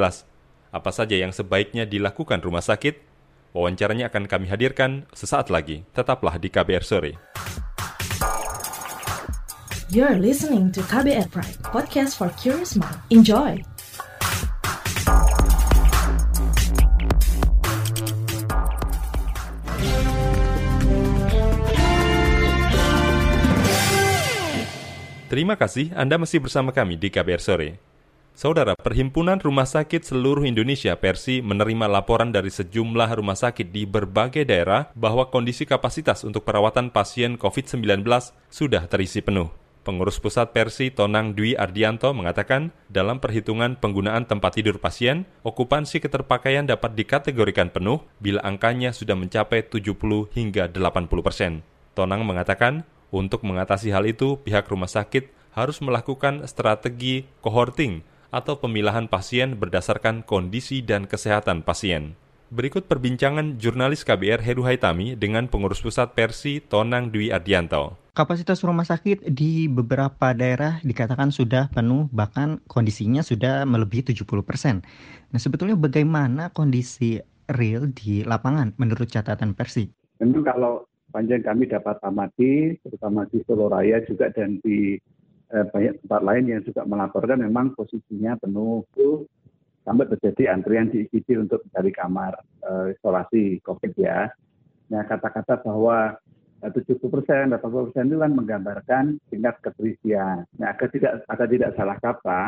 Apa 0.77 0.91
saja 0.93 1.17
yang 1.17 1.33
sebaiknya 1.33 1.89
dilakukan 1.89 2.45
rumah 2.45 2.61
sakit? 2.61 3.01
Wawancaranya 3.57 4.13
akan 4.13 4.29
kami 4.29 4.53
hadirkan 4.53 5.09
sesaat 5.17 5.49
lagi. 5.49 5.89
Tetaplah 5.97 6.37
di 6.37 6.53
KBR 6.53 6.85
Sore. 6.85 7.17
You're 9.89 10.21
listening 10.21 10.69
to 10.77 10.85
KBR 10.85 11.33
Pride, 11.33 11.65
podcast 11.65 12.21
for 12.21 12.29
curious 12.37 12.77
mind. 12.77 13.01
Enjoy! 13.09 13.74
Terima 25.35 25.59
kasih 25.59 25.91
Anda 25.99 26.15
masih 26.15 26.39
bersama 26.39 26.71
kami 26.71 26.95
di 26.95 27.11
KBR 27.11 27.43
Sore. 27.43 27.83
Saudara, 28.39 28.79
Perhimpunan 28.79 29.43
Rumah 29.43 29.67
Sakit 29.67 30.07
Seluruh 30.07 30.47
Indonesia 30.47 30.95
Persi 30.95 31.43
menerima 31.43 31.91
laporan 31.91 32.31
dari 32.31 32.55
sejumlah 32.55 33.19
rumah 33.19 33.35
sakit 33.35 33.67
di 33.67 33.83
berbagai 33.83 34.47
daerah 34.47 34.95
bahwa 34.95 35.35
kondisi 35.35 35.67
kapasitas 35.67 36.23
untuk 36.23 36.47
perawatan 36.47 36.95
pasien 36.95 37.35
COVID-19 37.35 38.07
sudah 38.47 38.87
terisi 38.87 39.27
penuh. 39.27 39.51
Pengurus 39.83 40.23
Pusat 40.23 40.55
Persi 40.55 40.95
Tonang 40.95 41.35
Dwi 41.35 41.59
Ardianto 41.59 42.15
mengatakan, 42.15 42.71
dalam 42.87 43.19
perhitungan 43.19 43.75
penggunaan 43.75 44.31
tempat 44.31 44.55
tidur 44.55 44.79
pasien, 44.79 45.27
okupansi 45.43 45.99
keterpakaian 45.99 46.63
dapat 46.63 46.95
dikategorikan 46.95 47.75
penuh 47.75 48.07
bila 48.23 48.39
angkanya 48.47 48.95
sudah 48.95 49.19
mencapai 49.19 49.67
70 49.67 50.31
hingga 50.31 50.71
80 50.71 51.27
persen. 51.27 51.67
Tonang 51.99 52.23
mengatakan, 52.23 52.87
untuk 53.15 53.47
mengatasi 53.47 53.95
hal 53.95 54.03
itu, 54.11 54.43
pihak 54.43 54.67
rumah 54.67 54.91
sakit 54.91 55.31
harus 55.55 55.79
melakukan 55.79 56.43
strategi 56.51 57.31
cohorting 57.39 58.03
atau 58.35 58.59
pemilahan 58.59 59.07
pasien 59.07 59.55
berdasarkan 59.55 60.27
kondisi 60.27 60.83
dan 60.83 61.07
kesehatan 61.07 61.63
pasien. 61.63 62.19
Berikut 62.51 62.91
perbincangan 62.91 63.63
jurnalis 63.63 64.03
KBR 64.03 64.43
Heru 64.43 64.67
Haitami 64.67 65.15
dengan 65.15 65.47
pengurus 65.47 65.79
pusat 65.83 66.13
Persi 66.13 66.59
Tonang 66.59 67.15
Dwi 67.15 67.31
Ardianto. 67.31 67.99
Kapasitas 68.15 68.63
rumah 68.63 68.87
sakit 68.87 69.27
di 69.27 69.67
beberapa 69.67 70.31
daerah 70.31 70.79
dikatakan 70.87 71.35
sudah 71.35 71.67
penuh, 71.75 72.07
bahkan 72.15 72.63
kondisinya 72.71 73.27
sudah 73.27 73.67
melebihi 73.67 74.15
70 74.15 74.47
persen. 74.47 74.87
Nah, 75.35 75.43
sebetulnya 75.43 75.75
bagaimana 75.75 76.55
kondisi 76.55 77.19
real 77.51 77.91
di 77.91 78.23
lapangan 78.23 78.79
menurut 78.79 79.11
catatan 79.11 79.59
Persi? 79.59 79.91
Tentu 80.15 80.47
kalau 80.47 80.87
panjang 81.15 81.47
kami 81.47 81.71
dapat 81.71 82.03
amati, 82.03 82.75
terutama 82.83 83.23
di 83.31 83.39
Solo 83.47 83.71
Raya 83.71 84.03
juga 84.03 84.35
dan 84.35 84.59
di 84.59 84.99
eh, 85.55 85.67
banyak 85.71 86.03
tempat 86.03 86.21
lain 86.27 86.51
yang 86.51 86.61
juga 86.67 86.83
melaporkan 86.83 87.39
memang 87.39 87.79
posisinya 87.79 88.35
penuh 88.43 88.83
sampai 89.87 90.11
terjadi 90.11 90.51
antrian 90.51 90.91
di 90.91 91.07
IGD 91.07 91.47
untuk 91.47 91.63
mencari 91.71 91.95
kamar 91.95 92.35
eh, 92.67 92.99
isolasi 92.99 93.63
COVID 93.63 93.95
ya. 93.95 94.27
Nah 94.91 95.07
kata-kata 95.07 95.63
bahwa 95.63 96.19
70 96.59 96.99
persen, 96.99 97.55
80 97.55 97.63
persen 97.63 98.05
itu 98.11 98.19
kan 98.19 98.33
menggambarkan 98.35 99.05
tingkat 99.31 99.55
keterisian. 99.63 100.43
Nah 100.59 100.75
agar 100.75 100.91
tidak 100.91 101.23
agar 101.31 101.47
tidak 101.47 101.71
salah 101.79 101.97
kata, 102.03 102.43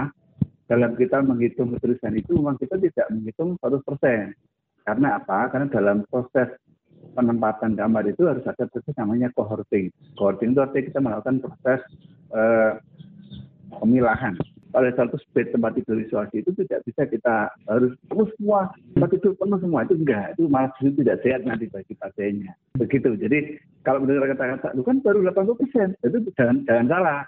dalam 0.67 0.99
kita 0.99 1.23
menghitung 1.23 1.71
keterisian 1.79 2.19
itu 2.19 2.35
memang 2.35 2.59
kita 2.59 2.75
tidak 2.83 3.07
menghitung 3.15 3.55
100 3.63 3.87
persen. 3.87 4.35
Karena 4.83 5.21
apa? 5.23 5.53
Karena 5.55 5.67
dalam 5.71 6.03
proses 6.11 6.51
penempatan 7.15 7.79
kamar 7.79 8.05
itu 8.09 8.27
harus 8.27 8.43
ada 8.49 8.65
proses 8.67 8.95
namanya 8.97 9.31
cohorting. 9.37 9.93
Cohorting 10.19 10.57
itu 10.57 10.61
artinya 10.63 10.87
kita 10.89 10.99
melakukan 11.03 11.37
proses 11.45 11.81
eh, 12.35 12.73
pemilahan. 13.79 14.35
Pada 14.75 14.93
satu 14.93 15.17
bed 15.33 15.57
tempat 15.57 15.73
tidur 15.79 15.97
isolasi 15.97 16.45
itu 16.45 16.53
tidak 16.53 16.85
bisa 16.85 17.09
kita 17.09 17.49
harus 17.65 17.97
penuh 18.13 18.29
semua 18.37 18.69
tempat 18.93 19.09
tidur 19.17 19.33
penuh 19.41 19.57
semua 19.63 19.89
itu 19.89 19.95
enggak. 19.97 20.37
Itu 20.37 20.53
malah 20.53 20.69
justru 20.77 21.01
tidak 21.01 21.25
sehat 21.25 21.41
nanti 21.49 21.65
bagi 21.73 21.97
pasiennya. 21.97 22.53
Begitu. 22.77 23.17
Jadi 23.17 23.57
kalau 23.89 24.05
mendengar 24.05 24.37
kata-kata 24.37 24.77
itu 24.77 24.83
kan 24.85 24.97
baru 25.01 25.19
80 25.33 25.61
persen 25.65 25.89
itu 26.05 26.19
jangan 26.37 26.57
jangan 26.69 26.87
salah 26.93 27.21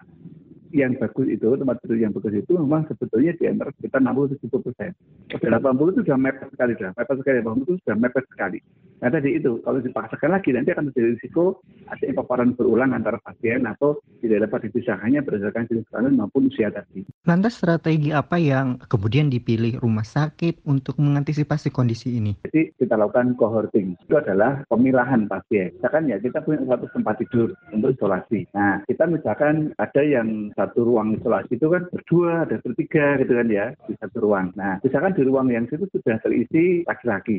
yang 0.73 0.93
bagus 1.01 1.27
itu 1.29 1.49
tempat 1.57 1.77
tidur 1.85 1.97
yang 1.97 2.13
bagus 2.13 2.35
itu 2.35 2.53
memang 2.57 2.85
sebetulnya 2.89 3.33
di 3.37 3.45
antara 3.49 3.71
kita 3.77 3.99
60 4.01 4.37
70 4.41 4.67
persen. 4.67 4.91
80 5.29 5.93
itu 5.95 6.01
sudah 6.05 6.19
mepet 6.21 6.49
sekali 6.53 6.73
sudah 6.77 6.93
mepet 6.97 7.17
sekali 7.21 7.37
80 7.41 7.65
itu 7.65 7.75
sudah 7.85 7.97
mepet 7.97 8.25
sekali. 8.29 8.59
Nah 8.99 9.09
tadi 9.15 9.39
itu, 9.39 9.63
kalau 9.63 9.79
dipaksakan 9.79 10.31
lagi 10.35 10.51
nanti 10.51 10.75
akan 10.75 10.91
terjadi 10.91 11.15
risiko 11.15 11.63
ada 11.87 12.03
paparan 12.19 12.51
berulang 12.59 12.91
antara 12.91 13.23
pasien 13.23 13.63
atau 13.63 14.03
tidak 14.19 14.51
dapat 14.51 14.69
dipisahkannya 14.69 15.23
berdasarkan 15.23 15.71
jenis 15.71 15.87
kelamin 15.87 16.19
maupun 16.19 16.51
usia 16.51 16.69
tadi. 16.75 17.07
Lantas 17.23 17.63
strategi 17.63 18.11
apa 18.11 18.43
yang 18.43 18.83
kemudian 18.91 19.31
dipilih 19.31 19.79
rumah 19.79 20.03
sakit 20.03 20.67
untuk 20.67 20.99
mengantisipasi 20.99 21.71
kondisi 21.71 22.19
ini? 22.19 22.35
Jadi 22.51 22.75
kita 22.75 22.99
lakukan 22.99 23.39
cohorting. 23.39 23.95
Itu 24.03 24.19
adalah 24.19 24.67
pemilahan 24.67 25.31
pasien. 25.31 25.79
Misalkan 25.79 26.11
ya 26.11 26.19
kita 26.19 26.43
punya 26.43 26.67
satu 26.67 26.91
tempat 26.91 27.15
tidur 27.23 27.55
untuk 27.71 27.95
isolasi. 27.95 28.51
Nah 28.51 28.83
kita 28.91 29.07
misalkan 29.07 29.71
ada 29.79 30.03
yang 30.03 30.51
satu 30.59 30.83
ruang 30.83 31.15
isolasi 31.15 31.55
itu 31.55 31.71
kan 31.71 31.87
berdua, 31.87 32.43
ada 32.43 32.59
bertiga 32.59 33.15
gitu 33.23 33.33
kan 33.39 33.47
ya 33.47 33.71
di 33.87 33.95
satu 34.03 34.27
ruang. 34.27 34.51
Nah 34.59 34.83
misalkan 34.83 35.15
di 35.15 35.23
ruang 35.23 35.47
yang 35.55 35.71
situ 35.71 35.87
sudah 35.95 36.19
terisi 36.19 36.83
laki-laki. 36.83 37.39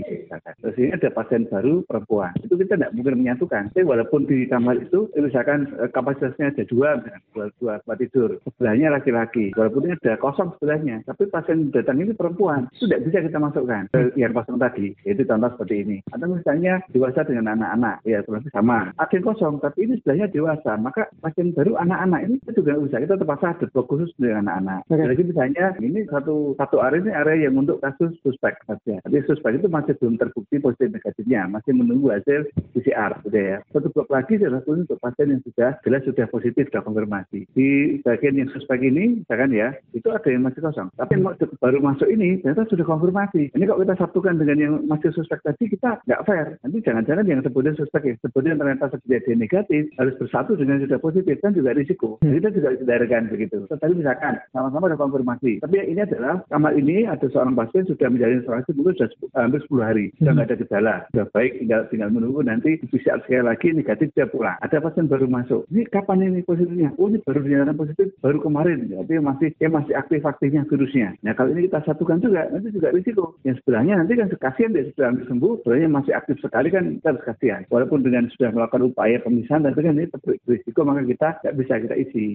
Terus 0.63 0.75
ini 0.79 0.95
ada 0.95 1.11
pasien 1.11 1.43
baru 1.51 1.83
perempuan. 1.83 2.31
Itu 2.39 2.55
kita 2.55 2.79
tidak 2.79 2.95
mungkin 2.95 3.19
menyatukan. 3.19 3.75
Jadi 3.75 3.83
walaupun 3.83 4.23
di 4.23 4.47
kamar 4.47 4.79
itu 4.79 5.11
misalkan 5.19 5.67
eh, 5.83 5.91
kapasitasnya 5.91 6.55
ada 6.55 6.63
dua, 6.71 6.89
dua, 7.35 7.51
dua 7.59 7.73
tempat 7.83 7.97
tidur. 7.99 8.29
Sebelahnya 8.47 8.95
laki-laki. 8.95 9.51
Walaupun 9.59 9.91
ada 9.91 10.15
kosong 10.15 10.55
sebelahnya. 10.55 11.03
Tapi 11.03 11.27
pasien 11.27 11.73
datang 11.75 11.99
ini 11.99 12.15
perempuan. 12.15 12.71
Itu 12.71 12.87
tidak 12.87 13.03
bisa 13.11 13.17
kita 13.27 13.37
masukkan 13.41 13.83
ke 13.91 14.15
yang 14.15 14.31
kosong 14.31 14.55
tadi. 14.55 14.95
Yaitu 15.03 15.27
contoh 15.27 15.51
seperti 15.59 15.75
ini. 15.83 15.97
Atau 16.15 16.31
misalnya 16.31 16.79
dewasa 16.93 17.27
dengan 17.27 17.59
anak-anak. 17.59 18.05
Ya 18.07 18.23
sama. 18.55 18.95
Ada 18.95 19.17
kosong 19.19 19.59
tapi 19.59 19.89
ini 19.89 19.99
sebelahnya 19.99 20.31
dewasa. 20.31 20.79
Maka 20.79 21.11
pasien 21.19 21.51
baru 21.51 21.75
anak-anak 21.75 22.29
ini 22.29 22.35
juga 22.55 22.79
bisa. 22.79 23.08
Kita 23.09 23.25
terpaksa 23.25 23.57
ada 23.57 23.65
blok 23.73 23.89
khusus 23.89 24.13
dengan 24.21 24.45
anak-anak. 24.45 24.85
Jadi 24.85 25.33
misalnya 25.33 25.65
ini 25.81 26.05
satu 26.13 26.53
satu 26.61 26.77
area 26.77 27.01
ini 27.01 27.09
area 27.09 27.49
yang 27.49 27.57
untuk 27.57 27.81
kasus 27.81 28.13
suspek 28.21 28.53
saja. 28.69 29.01
Tapi 29.01 29.25
suspek 29.25 29.57
itu 29.57 29.65
masih 29.65 29.97
belum 29.97 30.21
terbukti 30.21 30.61
positif 30.61 30.93
negatifnya 30.93 31.49
masih 31.49 31.73
menunggu 31.73 32.13
hasil 32.13 32.45
PCR 32.77 33.17
sudah 33.25 33.41
ya. 33.41 33.57
Satu 33.73 33.89
blok 33.89 34.13
lagi 34.13 34.37
adalah 34.37 34.61
untuk 34.69 35.01
pasien 35.01 35.33
yang 35.33 35.41
sudah 35.41 35.81
jelas 35.81 36.05
sudah 36.05 36.29
positif 36.29 36.69
sudah 36.69 36.85
konfirmasi. 36.85 37.49
Di 37.57 37.97
bagian 38.05 38.37
yang 38.37 38.53
suspek 38.53 38.77
ini, 38.85 39.25
misalkan 39.25 39.57
ya, 39.57 39.73
itu 39.97 40.05
ada 40.13 40.29
yang 40.29 40.45
masih 40.45 40.61
kosong. 40.61 40.93
Tapi 40.93 41.17
yang 41.17 41.33
baru 41.33 41.81
masuk 41.81 42.05
ini 42.13 42.45
ternyata 42.45 42.69
sudah 42.69 42.85
konfirmasi. 42.85 43.49
Ini 43.57 43.63
kalau 43.65 43.81
kita 43.81 43.97
satukan 43.97 44.37
dengan 44.37 44.57
yang 44.61 44.73
masih 44.85 45.09
suspek 45.17 45.41
tadi 45.41 45.65
kita 45.65 45.97
nggak 46.05 46.23
fair. 46.29 46.61
Nanti 46.61 46.77
jangan-jangan 46.85 47.25
yang 47.25 47.41
sebutnya 47.41 47.73
suspek 47.73 48.05
ya, 48.05 48.13
sebutnya 48.21 48.53
ternyata 48.53 48.93
dia 49.09 49.33
negatif 49.33 49.89
harus 49.97 50.13
bersatu 50.21 50.53
dengan 50.53 50.85
sudah 50.85 51.01
positif 51.01 51.41
kan 51.41 51.57
juga 51.57 51.73
risiko. 51.73 52.21
Jadi 52.21 52.37
kita 52.37 52.49
juga 52.53 52.69
hindarkan 52.99 53.31
begitu. 53.31 53.63
Tetapi 53.71 53.93
misalkan 53.95 54.35
sama-sama 54.51 54.91
ada 54.91 54.99
konfirmasi. 54.99 55.63
Tapi 55.63 55.75
ini 55.87 56.03
adalah 56.03 56.43
kamar 56.51 56.75
ini 56.75 57.07
ada 57.07 57.23
seorang 57.31 57.55
pasien 57.55 57.87
sudah 57.87 58.11
menjalani 58.11 58.43
isolasi 58.43 58.75
mungkin 58.75 58.93
sudah 58.99 59.09
hampir 59.39 59.61
10 59.71 59.79
hari 59.79 60.05
sudah 60.19 60.31
nggak 60.35 60.47
ada 60.51 60.57
gejala, 60.59 60.95
sudah 61.15 61.25
baik 61.31 61.51
tinggal 61.63 61.81
tinggal 61.87 62.09
menunggu 62.11 62.41
nanti 62.43 62.75
PCR 62.91 63.23
sekali 63.23 63.43
lagi 63.47 63.67
negatif 63.71 64.11
dia 64.11 64.27
pulang. 64.27 64.59
Ada 64.59 64.83
pasien 64.83 65.07
baru 65.07 65.31
masuk. 65.31 65.63
Ini 65.71 65.87
kapan 65.87 66.27
ini 66.27 66.43
positifnya? 66.43 66.91
Oh 66.99 67.07
ini 67.07 67.23
baru 67.23 67.39
dinyatakan 67.39 67.77
positif 67.79 68.07
baru 68.19 68.37
kemarin. 68.43 68.91
Jadi 68.91 69.13
masih 69.23 69.49
ya 69.61 69.69
masih 69.71 69.93
aktif 69.95 70.21
aktifnya 70.27 70.67
virusnya. 70.67 71.15
Nah 71.23 71.31
kalau 71.37 71.55
ini 71.55 71.71
kita 71.71 71.79
satukan 71.87 72.19
juga 72.19 72.51
nanti 72.51 72.75
juga 72.75 72.91
risiko. 72.91 73.39
Yang 73.47 73.63
sebelahnya 73.63 74.03
nanti 74.03 74.19
kan 74.19 74.27
kasihan 74.35 74.75
dia 74.75 74.89
sudah 74.91 75.15
sembuh, 75.29 75.63
sebenarnya 75.63 75.89
masih 75.89 76.13
aktif 76.15 76.35
sekali 76.43 76.67
kan 76.73 76.99
kita 76.99 77.07
harus 77.15 77.23
kasihan. 77.23 77.61
Walaupun 77.71 78.03
dengan 78.03 78.27
sudah 78.35 78.51
melakukan 78.51 78.91
upaya 78.91 79.21
pemisahan, 79.23 79.63
tapi 79.63 79.79
kan 79.85 79.95
ini 79.95 80.07
risiko 80.47 80.81
maka 80.83 81.05
kita 81.05 81.27
tidak 81.39 81.55
bisa 81.55 81.73
kita 81.79 81.95
isi. 81.95 82.25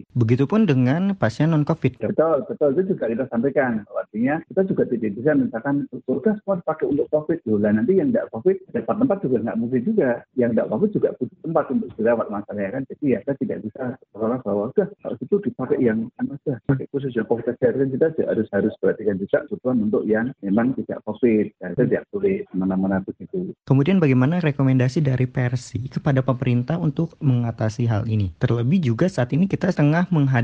Begitupun 0.55 0.71
dengan 0.71 1.19
pasien 1.19 1.51
non 1.51 1.67
COVID. 1.67 1.99
Ya, 1.99 2.15
betul, 2.15 2.47
betul 2.47 2.69
itu 2.79 2.95
juga 2.95 3.11
kita 3.11 3.27
sampaikan. 3.27 3.83
Artinya 3.91 4.39
kita 4.47 4.63
juga 4.71 4.87
tidak 4.87 5.11
bisa 5.19 5.35
misalkan 5.35 5.91
surga 6.07 6.31
semua 6.39 6.63
dipakai 6.63 6.87
untuk 6.95 7.11
COVID. 7.11 7.39
Loh, 7.51 7.59
lah 7.59 7.75
nanti 7.75 7.99
yang 7.99 8.15
tidak 8.15 8.31
COVID 8.31 8.57
tempat-tempat 8.71 9.19
juga 9.27 9.37
nggak 9.43 9.59
mungkin 9.59 9.83
juga. 9.83 10.11
Yang 10.39 10.51
tidak 10.55 10.69
COVID 10.71 10.91
juga 10.95 11.09
butuh 11.19 11.39
tempat 11.43 11.65
untuk 11.75 11.89
dirawat 11.99 12.27
masalahnya 12.31 12.71
kan. 12.71 12.83
Jadi 12.87 13.05
ya 13.11 13.19
kita 13.27 13.35
tidak 13.43 13.59
bisa 13.67 13.83
orang 14.15 14.41
bahwa 14.47 14.63
udah 14.71 14.89
kalau 15.03 15.17
itu 15.19 15.37
dipakai 15.43 15.79
yang 15.83 15.99
saja 16.15 16.55
pakai 16.71 16.87
khusus 16.95 17.11
yang 17.19 17.27
COVID 17.27 17.45
saja 17.51 17.67
kita 17.75 18.07
harus 18.23 18.47
harus 18.55 18.73
perhatikan 18.79 19.19
juga 19.19 19.43
kebutuhan 19.51 19.79
untuk 19.91 20.07
yang 20.07 20.31
memang 20.39 20.79
tidak 20.79 21.03
COVID. 21.03 21.45
Nah, 21.67 21.69
itu 21.75 21.83
tidak 21.91 22.07
boleh 22.15 22.47
mana-mana 22.55 23.03
begitu. 23.03 23.51
Kemudian 23.67 23.99
bagaimana 23.99 24.39
rekomendasi 24.39 25.03
dari 25.03 25.27
Persi 25.27 25.91
kepada 25.91 26.23
pemerintah 26.23 26.79
untuk 26.79 27.19
mengatasi 27.19 27.91
hal 27.91 28.07
ini? 28.07 28.31
Terlebih 28.39 28.79
juga 28.95 29.11
saat 29.11 29.35
ini 29.35 29.51
kita 29.51 29.75
tengah 29.75 30.07
menghadapi 30.15 30.44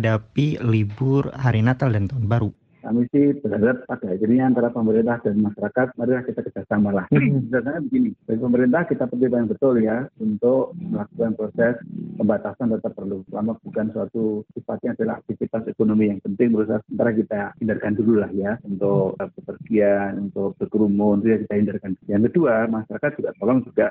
libur 0.61 1.31
hari 1.37 1.61
Natal 1.61 1.93
dan 1.93 2.09
Tahun 2.09 2.27
Baru 2.27 2.51
kami 2.81 3.07
sih 3.13 3.37
berharap 3.39 3.85
pada 3.85 4.13
akhirnya 4.13 4.49
antara 4.49 4.69
pemerintah 4.73 5.21
dan 5.25 5.41
masyarakat, 5.41 5.87
marilah 5.97 6.25
kita 6.25 6.41
kerjasama 6.45 6.91
lah. 6.91 7.07
Sebenarnya 7.13 7.81
begini, 7.85 8.11
bagi 8.25 8.41
pemerintah 8.41 8.83
kita 8.89 9.05
pertimbangkan 9.07 9.53
betul 9.53 9.75
ya 9.81 10.09
untuk 10.21 10.73
melakukan 10.77 11.33
proses 11.37 11.75
pembatasan 12.17 12.73
tetap 12.73 12.93
perlu. 12.97 13.25
Selama 13.29 13.57
bukan 13.61 13.87
suatu 13.93 14.45
sifatnya 14.57 14.97
adalah 14.97 15.15
aktivitas 15.21 15.63
ekonomi 15.69 16.13
yang 16.13 16.21
penting, 16.25 16.55
berusaha 16.55 16.81
sementara 16.89 17.11
kita 17.17 17.41
hindarkan 17.61 17.93
dulu 17.97 18.13
lah 18.21 18.31
ya 18.33 18.57
untuk 18.65 19.17
bepergian, 19.19 20.31
untuk 20.31 20.57
berkerumun, 20.57 21.21
itu 21.25 21.29
ya 21.35 21.39
kita 21.45 21.55
hindarkan. 21.57 21.93
Yang 22.07 22.23
kedua, 22.33 22.55
masyarakat 22.71 23.11
juga 23.19 23.31
tolong 23.41 23.61
juga 23.67 23.87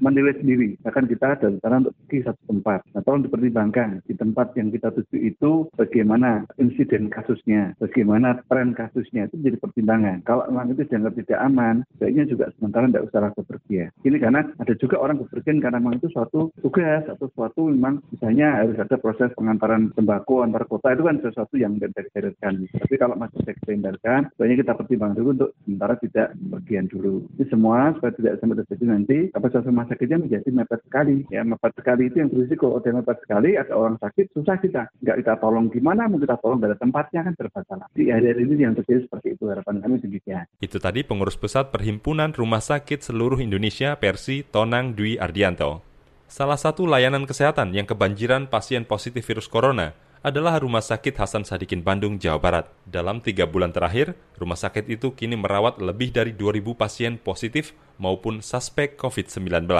menilai 0.00 0.34
sendiri. 0.40 0.68
Bahkan 0.82 1.04
kita 1.08 1.26
ada 1.38 1.46
rencana 1.52 1.86
untuk 1.86 1.94
pergi 2.04 2.18
satu 2.26 2.42
tempat. 2.50 2.80
Nah, 2.92 3.02
tolong 3.06 3.22
dipertimbangkan 3.24 4.02
di 4.04 4.14
tempat 4.16 4.56
yang 4.58 4.68
kita 4.72 4.90
tuju 4.92 5.16
itu 5.20 5.50
bagaimana 5.76 6.44
insiden 6.58 7.08
kasusnya, 7.12 7.76
bagaimana 7.78 8.25
bagaimana 8.26 8.42
tren 8.50 8.68
kasusnya 8.74 9.22
itu 9.30 9.34
menjadi 9.38 9.58
pertimbangan. 9.62 10.16
Kalau 10.26 10.42
memang 10.50 10.66
itu 10.74 10.82
dianggap 10.88 11.14
tidak 11.14 11.38
aman, 11.42 11.74
sebaiknya 11.96 12.24
juga 12.26 12.44
sementara 12.58 12.84
tidak 12.90 13.06
usah 13.06 13.30
bepergian. 13.36 13.90
Ini 14.02 14.16
karena 14.18 14.40
ada 14.58 14.74
juga 14.74 14.96
orang 14.98 15.16
bepergian 15.22 15.58
karena 15.62 15.78
memang 15.78 16.02
itu 16.02 16.08
suatu 16.10 16.50
tugas 16.62 17.02
atau 17.06 17.26
suatu 17.34 17.70
memang 17.70 18.02
misalnya 18.10 18.64
harus 18.64 18.76
ada 18.78 18.96
proses 18.98 19.30
pengantaran 19.36 19.92
sembako 19.94 20.42
antar 20.42 20.64
kota 20.66 20.94
itu 20.94 21.02
kan 21.06 21.16
sesuatu 21.22 21.54
yang 21.58 21.78
tidak 21.78 22.10
dihindarkan. 22.10 22.54
Tapi 22.66 22.94
kalau 22.98 23.14
masih 23.18 23.38
tidak 23.44 23.56
dihindarkan, 23.62 24.20
sebaiknya 24.34 24.56
kita 24.66 24.72
pertimbangkan 24.74 25.16
dulu 25.18 25.30
untuk 25.36 25.50
sementara 25.62 25.94
tidak 26.02 26.28
bepergian 26.34 26.86
dulu. 26.90 27.14
Ini 27.38 27.44
semua 27.50 27.78
supaya 27.94 28.12
tidak 28.16 28.34
sampai 28.42 28.56
terjadi 28.64 28.84
nanti 28.86 29.18
kapasitas 29.30 29.66
rumah 29.68 29.86
sakitnya 29.86 30.18
menjadi 30.22 30.48
mepet 30.50 30.80
sekali. 30.86 31.16
Ya, 31.30 31.42
mepet 31.46 31.72
sekali 31.76 32.02
itu 32.10 32.16
yang 32.18 32.30
berisiko. 32.32 32.64
Kalau 32.76 32.98
mepet 32.98 33.18
sekali, 33.22 33.50
ada 33.54 33.72
orang 33.76 33.96
sakit, 34.00 34.26
susah 34.34 34.56
kita. 34.58 34.88
Nggak 35.04 35.16
kita 35.22 35.34
tolong 35.38 35.66
gimana, 35.70 36.08
mau 36.10 36.18
kita 36.18 36.38
tolong 36.40 36.58
dari 36.58 36.76
tempatnya 36.78 37.20
kan 37.26 37.34
bermasalah. 37.36 37.86
Jadi 37.94 38.04
hari 38.22 38.48
ini 38.48 38.64
yang 38.64 38.72
terjadi 38.72 39.04
seperti 39.04 39.36
itu 39.36 39.44
harapan 39.50 39.84
kami 39.84 40.00
demikian. 40.00 40.48
Itu 40.62 40.80
tadi 40.80 41.04
pengurus 41.04 41.36
pusat 41.36 41.68
Perhimpunan 41.68 42.32
Rumah 42.32 42.64
Sakit 42.64 43.04
Seluruh 43.04 43.42
Indonesia 43.42 43.98
Persi 44.00 44.46
Tonang 44.46 44.96
Dwi 44.96 45.20
Ardianto. 45.20 45.84
Salah 46.26 46.56
satu 46.56 46.88
layanan 46.88 47.28
kesehatan 47.28 47.76
yang 47.76 47.84
kebanjiran 47.84 48.48
pasien 48.48 48.88
positif 48.88 49.26
virus 49.26 49.46
corona 49.46 49.94
adalah 50.26 50.58
Rumah 50.58 50.82
Sakit 50.82 51.14
Hasan 51.22 51.46
Sadikin 51.46 51.86
Bandung, 51.86 52.18
Jawa 52.18 52.42
Barat. 52.42 52.66
Dalam 52.82 53.22
tiga 53.22 53.46
bulan 53.46 53.70
terakhir, 53.70 54.18
rumah 54.34 54.58
sakit 54.58 54.90
itu 54.90 55.14
kini 55.14 55.38
merawat 55.38 55.78
lebih 55.78 56.10
dari 56.10 56.34
2.000 56.34 56.66
pasien 56.74 57.14
positif 57.14 57.78
maupun 58.02 58.42
suspek 58.42 58.98
COVID-19. 58.98 59.70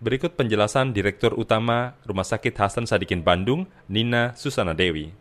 Berikut 0.00 0.36
penjelasan 0.36 0.92
Direktur 0.92 1.32
Utama 1.32 1.96
Rumah 2.04 2.28
Sakit 2.28 2.56
Hasan 2.56 2.84
Sadikin 2.84 3.24
Bandung, 3.24 3.68
Nina 3.88 4.36
Susana 4.36 4.76
Dewi. 4.76 5.12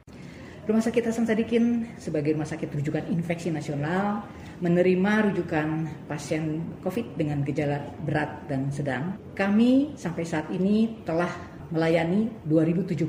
Rumah 0.69 0.85
Sakit 0.85 1.01
Hasan 1.01 1.25
Sadikin 1.25 1.97
sebagai 1.97 2.37
rumah 2.37 2.45
sakit 2.45 2.69
rujukan 2.69 3.09
infeksi 3.09 3.49
nasional 3.49 4.21
menerima 4.61 5.25
rujukan 5.25 5.89
pasien 6.05 6.61
COVID 6.85 7.17
dengan 7.17 7.41
gejala 7.41 7.89
berat 8.05 8.45
dan 8.45 8.69
sedang. 8.69 9.17
Kami 9.33 9.97
sampai 9.97 10.29
saat 10.29 10.45
ini 10.53 11.01
telah 11.09 11.33
melayani 11.73 12.29
2075 12.45 13.01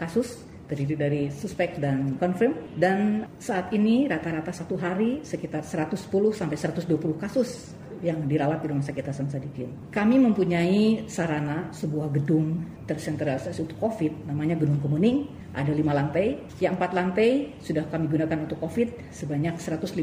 kasus 0.00 0.48
terdiri 0.64 0.96
dari 0.96 1.22
suspek 1.28 1.76
dan 1.76 2.16
confirm 2.16 2.56
dan 2.80 3.28
saat 3.36 3.68
ini 3.76 4.08
rata-rata 4.08 4.48
satu 4.48 4.80
hari 4.80 5.20
sekitar 5.20 5.68
110 5.68 6.08
sampai 6.32 6.56
120 6.56 6.88
kasus 7.20 7.76
yang 8.02 8.26
dirawat 8.26 8.62
di 8.62 8.66
Rumah 8.70 8.84
Sakit 8.84 9.04
Hasan 9.08 9.28
Sadikin. 9.30 9.90
Kami 9.90 10.16
mempunyai 10.20 11.06
sarana 11.10 11.70
sebuah 11.74 12.12
gedung 12.14 12.62
tersentralisasi 12.88 13.68
untuk 13.68 13.78
COVID 13.78 14.28
namanya 14.28 14.56
Gedung 14.56 14.80
Kemuning 14.80 15.28
ada 15.56 15.72
lima 15.72 15.96
lantai, 15.96 16.38
yang 16.60 16.76
empat 16.76 16.92
lantai 16.92 17.56
sudah 17.64 17.82
kami 17.88 18.06
gunakan 18.06 18.46
untuk 18.46 18.60
COVID 18.60 19.10
sebanyak 19.10 19.56
155 19.56 19.96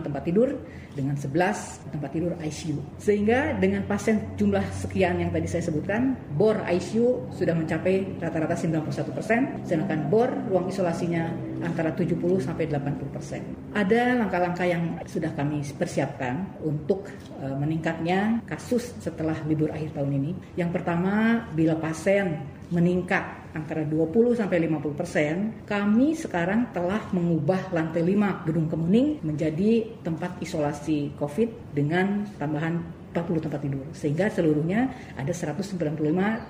tempat 0.00 0.22
tidur 0.22 0.54
dengan 0.94 1.18
11 1.18 1.92
tempat 1.92 2.10
tidur 2.14 2.32
ICU. 2.38 2.78
Sehingga 3.02 3.58
dengan 3.58 3.82
pasien 3.90 4.22
jumlah 4.38 4.62
sekian 4.70 5.18
yang 5.18 5.34
tadi 5.34 5.50
saya 5.50 5.66
sebutkan, 5.66 6.14
bor 6.38 6.56
ICU 6.62 7.34
sudah 7.34 7.52
mencapai 7.52 8.16
rata-rata 8.22 8.54
91 8.54 9.12
persen, 9.12 9.40
sedangkan 9.66 10.08
bor 10.08 10.30
ruang 10.48 10.70
isolasinya 10.70 11.28
antara 11.64 11.90
70 11.90 12.20
sampai 12.44 12.68
80 12.68 13.16
persen. 13.16 13.42
Ada 13.72 14.20
langkah-langkah 14.20 14.66
yang 14.68 15.00
sudah 15.08 15.32
kami 15.32 15.64
persiapkan 15.74 16.60
untuk 16.62 17.08
uh, 17.40 17.56
meningkatnya 17.56 18.44
kasus 18.44 18.94
setelah 19.00 19.34
libur 19.48 19.72
akhir 19.72 19.96
tahun 19.96 20.12
ini. 20.20 20.32
Yang 20.60 20.70
pertama, 20.80 21.48
bila 21.56 21.74
pasien 21.80 22.44
meningkat 22.68 23.52
antara 23.54 23.86
20 23.86 24.34
sampai 24.34 24.66
50 24.66 25.00
persen, 25.00 25.34
kami 25.64 26.18
sekarang 26.18 26.74
telah 26.74 27.00
mengubah 27.14 27.70
lantai 27.70 28.02
5 28.02 28.46
Gedung 28.50 28.68
Kemuning 28.68 29.22
menjadi 29.22 29.88
tempat 30.02 30.42
isolasi 30.42 31.14
COVID 31.16 31.74
dengan 31.76 32.26
tambahan 32.36 33.04
40 33.14 33.46
tempat 33.46 33.60
tidur 33.62 33.86
sehingga 33.94 34.26
seluruhnya 34.26 34.90
ada 35.14 35.30
195 35.30 35.78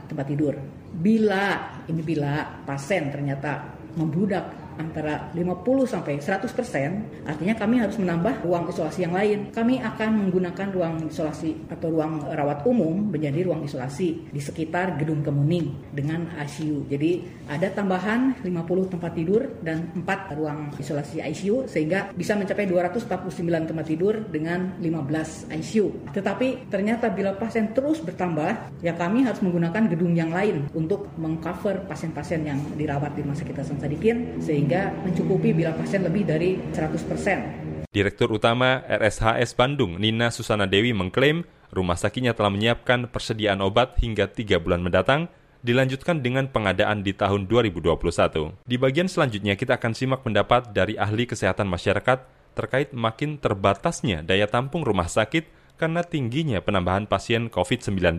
tempat 0.09 0.27
tidur. 0.27 0.57
Bila 0.97 1.77
ini 1.93 2.01
bila 2.01 2.65
pasien 2.65 3.13
ternyata 3.13 3.69
membludak 4.01 4.64
antara 4.79 5.31
50 5.33 5.87
sampai 5.87 6.19
100 6.19 6.51
persen, 6.57 7.07
artinya 7.27 7.55
kami 7.55 7.83
harus 7.83 7.97
menambah 8.01 8.43
ruang 8.47 8.71
isolasi 8.71 9.05
yang 9.05 9.15
lain. 9.15 9.53
Kami 9.53 9.81
akan 9.83 10.11
menggunakan 10.27 10.69
ruang 10.73 10.95
isolasi 11.09 11.69
atau 11.69 11.93
ruang 11.93 12.25
rawat 12.31 12.65
umum 12.65 13.11
menjadi 13.13 13.45
ruang 13.45 13.63
isolasi 13.65 14.33
di 14.33 14.41
sekitar 14.41 14.97
gedung 14.97 15.21
kemuning 15.21 15.93
dengan 15.93 16.27
ICU. 16.41 16.89
Jadi 16.89 17.25
ada 17.47 17.69
tambahan 17.71 18.41
50 18.41 18.93
tempat 18.97 19.13
tidur 19.13 19.43
dan 19.61 19.93
4 19.93 20.39
ruang 20.39 20.73
isolasi 20.81 21.21
ICU 21.21 21.69
sehingga 21.69 22.11
bisa 22.17 22.35
mencapai 22.35 22.65
249 22.65 23.69
tempat 23.69 23.87
tidur 23.87 24.15
dengan 24.33 24.75
15 24.81 25.53
ICU. 25.53 26.11
Tetapi 26.17 26.73
ternyata 26.73 27.13
bila 27.13 27.37
pasien 27.37 27.71
terus 27.77 28.01
bertambah, 28.01 28.81
ya 28.81 28.97
kami 28.97 29.29
harus 29.29 29.45
menggunakan 29.45 29.93
gedung 29.93 30.17
yang 30.17 30.33
lain 30.33 30.67
untuk 30.73 31.13
mengcover 31.21 31.85
pasien-pasien 31.85 32.49
yang 32.49 32.59
dirawat 32.75 33.13
di 33.13 33.21
Rumah 33.23 33.37
Sakit 33.37 33.57
Hasan 33.61 33.79
Sadikin 33.79 34.41
sehingga 34.41 34.64
sehingga 34.65 34.97
mencukupi 35.05 35.53
bila 35.53 35.77
pasien 35.77 36.01
lebih 36.01 36.25
dari 36.25 36.57
100%. 36.73 37.85
Direktur 37.93 38.33
Utama 38.33 38.81
RSHS 38.89 39.53
Bandung, 39.53 40.01
Nina 40.01 40.33
Susana 40.33 40.65
Dewi 40.65 40.97
mengklaim 40.97 41.45
rumah 41.69 42.01
sakitnya 42.01 42.33
telah 42.33 42.49
menyiapkan 42.49 43.13
persediaan 43.13 43.61
obat 43.61 44.01
hingga 44.01 44.25
tiga 44.25 44.57
bulan 44.57 44.81
mendatang, 44.81 45.29
dilanjutkan 45.61 46.25
dengan 46.25 46.49
pengadaan 46.49 47.05
di 47.05 47.13
tahun 47.13 47.45
2021. 47.45 48.57
Di 48.65 48.81
bagian 48.81 49.05
selanjutnya 49.05 49.53
kita 49.53 49.77
akan 49.77 49.93
simak 49.93 50.25
pendapat 50.25 50.73
dari 50.73 50.97
ahli 50.97 51.29
kesehatan 51.29 51.69
masyarakat 51.69 52.25
terkait 52.57 52.97
makin 52.97 53.37
terbatasnya 53.37 54.25
daya 54.25 54.49
tampung 54.49 54.81
rumah 54.81 55.13
sakit 55.13 55.77
karena 55.77 56.01
tingginya 56.01 56.65
penambahan 56.65 57.05
pasien 57.05 57.53
COVID-19. 57.53 58.17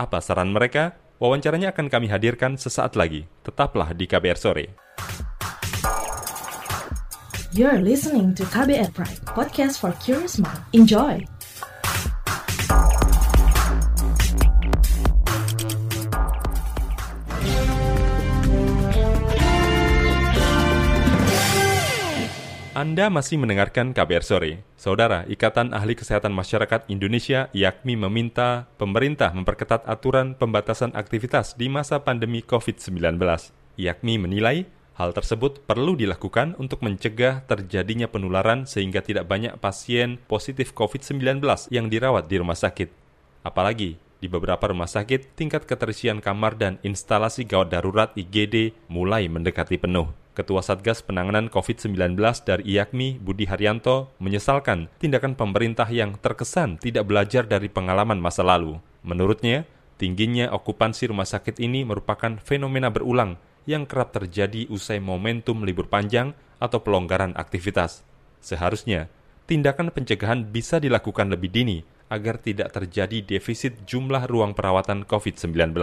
Apa 0.00 0.24
saran 0.24 0.56
mereka? 0.56 0.96
Wawancaranya 1.20 1.76
akan 1.76 1.92
kami 1.92 2.08
hadirkan 2.08 2.56
sesaat 2.56 2.96
lagi. 2.96 3.28
Tetaplah 3.44 3.92
di 3.92 4.08
KBR 4.08 4.40
Sore. 4.40 4.66
You're 7.56 7.80
listening 7.80 8.36
to 8.36 8.44
KBR 8.52 8.92
Pride, 8.92 9.16
podcast 9.32 9.80
for 9.80 9.88
curious 10.04 10.36
mind. 10.36 10.60
Enjoy! 10.76 11.24
Anda 22.76 23.08
masih 23.08 23.40
mendengarkan 23.40 23.96
KBR 23.96 24.20
Sore. 24.20 24.60
Saudara, 24.76 25.24
Ikatan 25.24 25.72
Ahli 25.72 25.96
Kesehatan 25.96 26.36
Masyarakat 26.36 26.84
Indonesia 26.92 27.48
IAKMI 27.56 28.04
meminta 28.04 28.68
pemerintah 28.76 29.32
memperketat 29.32 29.88
aturan 29.88 30.36
pembatasan 30.36 30.92
aktivitas 30.92 31.56
di 31.56 31.72
masa 31.72 32.04
pandemi 32.04 32.44
COVID-19. 32.44 33.16
IAKMI 33.80 34.14
menilai 34.20 34.75
hal 34.96 35.12
tersebut 35.12 35.60
perlu 35.68 35.92
dilakukan 35.92 36.56
untuk 36.56 36.80
mencegah 36.80 37.44
terjadinya 37.44 38.08
penularan 38.08 38.64
sehingga 38.64 39.04
tidak 39.04 39.28
banyak 39.28 39.52
pasien 39.60 40.16
positif 40.24 40.72
COVID-19 40.72 41.44
yang 41.68 41.92
dirawat 41.92 42.32
di 42.32 42.40
rumah 42.40 42.56
sakit. 42.56 42.88
Apalagi, 43.44 44.00
di 44.16 44.26
beberapa 44.32 44.72
rumah 44.72 44.88
sakit, 44.88 45.36
tingkat 45.36 45.68
keterisian 45.68 46.24
kamar 46.24 46.56
dan 46.56 46.80
instalasi 46.80 47.44
gawat 47.44 47.68
darurat 47.68 48.10
IGD 48.16 48.72
mulai 48.88 49.28
mendekati 49.28 49.76
penuh. 49.76 50.08
Ketua 50.32 50.60
Satgas 50.60 51.00
Penanganan 51.00 51.48
COVID-19 51.48 52.16
dari 52.44 52.64
IAKMI, 52.76 53.20
Budi 53.20 53.48
Haryanto, 53.48 54.12
menyesalkan 54.20 54.88
tindakan 55.00 55.32
pemerintah 55.32 55.88
yang 55.88 56.16
terkesan 56.20 56.76
tidak 56.76 57.08
belajar 57.08 57.48
dari 57.48 57.72
pengalaman 57.72 58.20
masa 58.20 58.44
lalu. 58.44 58.76
Menurutnya, 59.00 59.64
tingginya 59.96 60.52
okupansi 60.52 61.08
rumah 61.08 61.24
sakit 61.24 61.56
ini 61.56 61.88
merupakan 61.88 62.36
fenomena 62.44 62.92
berulang 62.92 63.40
yang 63.66 63.84
kerap 63.84 64.14
terjadi 64.14 64.70
usai 64.70 65.02
momentum 65.02 65.66
libur 65.66 65.90
panjang 65.90 66.32
atau 66.62 66.80
pelonggaran 66.80 67.34
aktivitas. 67.36 68.06
Seharusnya, 68.40 69.10
tindakan 69.44 69.92
pencegahan 69.92 70.48
bisa 70.48 70.78
dilakukan 70.78 71.28
lebih 71.28 71.50
dini 71.52 71.82
agar 72.06 72.38
tidak 72.38 72.70
terjadi 72.70 73.22
defisit 73.22 73.82
jumlah 73.84 74.30
ruang 74.30 74.54
perawatan 74.54 75.02
COVID-19. 75.04 75.74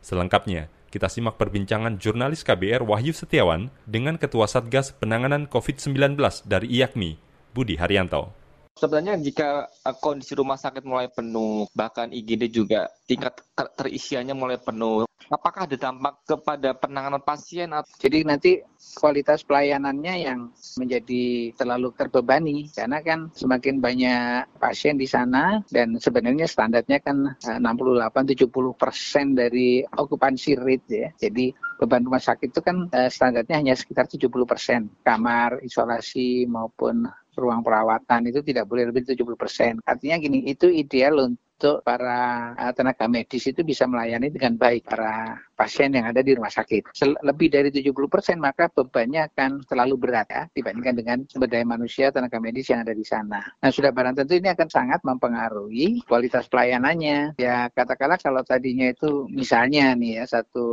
Selengkapnya, 0.00 0.72
kita 0.88 1.12
simak 1.12 1.36
perbincangan 1.36 2.00
jurnalis 2.00 2.40
KBR 2.40 2.80
Wahyu 2.80 3.12
Setiawan 3.12 3.68
dengan 3.84 4.16
Ketua 4.16 4.48
Satgas 4.48 4.96
Penanganan 4.96 5.44
COVID-19 5.44 6.16
dari 6.48 6.80
IAKMI, 6.80 7.20
Budi 7.52 7.76
Haryanto. 7.76 8.32
Sebenarnya 8.78 9.18
jika 9.18 9.66
eh, 9.66 9.96
kondisi 9.98 10.38
rumah 10.38 10.54
sakit 10.54 10.86
mulai 10.86 11.10
penuh, 11.10 11.66
bahkan 11.74 12.14
IGD 12.14 12.46
juga 12.46 12.86
tingkat 13.10 13.42
terisiannya 13.74 14.38
mulai 14.38 14.54
penuh, 14.54 15.08
apakah 15.28 15.68
ada 15.68 15.76
dampak 15.76 16.24
kepada 16.24 16.72
penanganan 16.78 17.18
pasien? 17.20 17.74
Jadi 17.98 18.24
nanti 18.24 18.52
kualitas 18.96 19.44
pelayanannya 19.44 20.14
yang 20.24 20.40
menjadi 20.80 21.52
terlalu 21.58 21.92
terbebani 21.94 22.70
karena 22.72 23.02
kan 23.04 23.28
semakin 23.34 23.82
banyak 23.82 24.46
pasien 24.56 24.96
di 24.96 25.04
sana 25.04 25.60
dan 25.68 25.98
sebenarnya 26.00 26.48
standarnya 26.48 26.98
kan 27.02 27.36
68-70 27.42 28.46
eh, 28.46 28.74
persen 28.78 29.26
dari 29.36 29.68
okupansi 29.84 30.50
rate 30.54 30.86
ya. 30.88 31.08
Jadi 31.28 31.52
beban 31.78 32.02
rumah 32.06 32.22
sakit 32.22 32.48
itu 32.50 32.60
kan 32.64 32.88
eh, 32.90 33.10
standarnya 33.12 33.58
hanya 33.60 33.74
sekitar 33.76 34.08
70 34.08 34.30
persen 34.48 34.88
kamar 35.04 35.62
isolasi 35.62 36.48
maupun 36.48 37.06
ruang 37.38 37.62
perawatan 37.62 38.28
itu 38.28 38.42
tidak 38.42 38.66
boleh 38.66 38.90
lebih 38.90 39.06
dari 39.06 39.14
70 39.14 39.38
persen. 39.38 39.72
Artinya 39.86 40.16
gini, 40.18 40.44
itu 40.50 40.66
ideal 40.68 41.22
untuk 41.22 41.80
para 41.86 42.52
eh, 42.58 42.72
tenaga 42.74 43.06
medis 43.06 43.46
itu 43.46 43.62
bisa 43.62 43.86
melayani 43.86 44.28
dengan 44.34 44.58
baik 44.58 44.90
para 44.90 45.38
pasien 45.58 45.90
yang 45.90 46.06
ada 46.06 46.22
di 46.22 46.38
rumah 46.38 46.54
sakit. 46.54 46.94
Lebih 47.26 47.48
dari 47.50 47.68
70 47.74 47.90
persen 48.06 48.38
maka 48.38 48.70
bebannya 48.70 49.26
akan 49.26 49.66
terlalu 49.66 49.98
berat 49.98 50.30
ya 50.30 50.42
dibandingkan 50.54 50.94
dengan 50.94 51.18
sumber 51.26 51.50
daya 51.50 51.66
manusia 51.66 52.14
tenaga 52.14 52.38
medis 52.38 52.70
yang 52.70 52.86
ada 52.86 52.94
di 52.94 53.02
sana. 53.02 53.42
Nah 53.58 53.70
sudah 53.74 53.90
barang 53.90 54.22
tentu 54.22 54.38
ini 54.38 54.54
akan 54.54 54.68
sangat 54.70 55.00
mempengaruhi 55.02 56.06
kualitas 56.06 56.46
pelayanannya. 56.46 57.34
Ya 57.42 57.66
katakanlah 57.74 58.22
kalau 58.22 58.46
tadinya 58.46 58.86
itu 58.86 59.26
misalnya 59.26 59.98
nih 59.98 60.22
ya 60.22 60.24
satu 60.30 60.66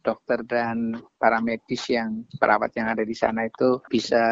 dokter 0.00 0.40
dan 0.48 0.96
para 1.20 1.44
medis 1.44 1.84
yang 1.92 2.24
perawat 2.40 2.72
yang 2.80 2.96
ada 2.96 3.04
di 3.04 3.12
sana 3.12 3.44
itu 3.44 3.84
bisa 3.92 4.22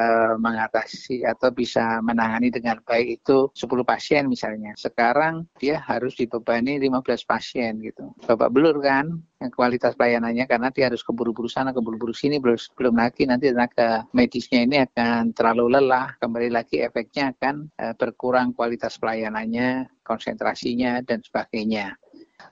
mengatasi 0.40 1.28
atau 1.28 1.52
bisa 1.52 2.00
menangani 2.00 2.48
dengan 2.48 2.80
baik 2.80 3.20
itu 3.20 3.52
10 3.52 3.84
pasien 3.84 4.24
misalnya. 4.24 4.72
Sekarang 4.80 5.44
dia 5.60 5.84
harus 5.84 6.16
dibebani 6.16 6.80
15 6.80 7.28
pasien 7.28 7.76
gitu. 7.84 8.16
Bapak 8.24 8.48
belur 8.48 8.80
kan 8.80 9.20
kualitas 9.54 9.94
pelayanannya 9.94 10.50
karena 10.50 10.74
dia 10.74 10.90
harus 10.90 11.06
keburu-buru 11.06 11.46
sana, 11.46 11.70
keburu-buru 11.70 12.10
sini, 12.10 12.42
belum, 12.42 12.58
belum 12.74 12.94
lagi 12.98 13.22
nanti 13.22 13.54
tenaga 13.54 14.02
medisnya 14.10 14.66
ini 14.66 14.82
akan 14.82 15.30
terlalu 15.30 15.78
lelah, 15.78 16.18
kembali 16.18 16.50
lagi 16.50 16.82
efeknya 16.82 17.30
akan 17.38 17.70
uh, 17.78 17.94
berkurang 17.94 18.50
kualitas 18.50 18.98
pelayanannya, 18.98 19.86
konsentrasinya, 20.02 20.98
dan 21.06 21.22
sebagainya. 21.22 21.94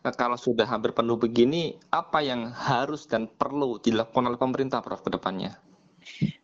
Nah, 0.07 0.15
kalau 0.15 0.39
sudah 0.39 0.67
hampir 0.67 0.95
penuh 0.95 1.19
begini, 1.19 1.75
apa 1.91 2.23
yang 2.23 2.55
harus 2.55 3.11
dan 3.11 3.27
perlu 3.27 3.83
dilakukan 3.83 4.31
oleh 4.31 4.39
pemerintah, 4.39 4.79
Prof, 4.79 5.03
ke 5.03 5.11
depannya? 5.11 5.59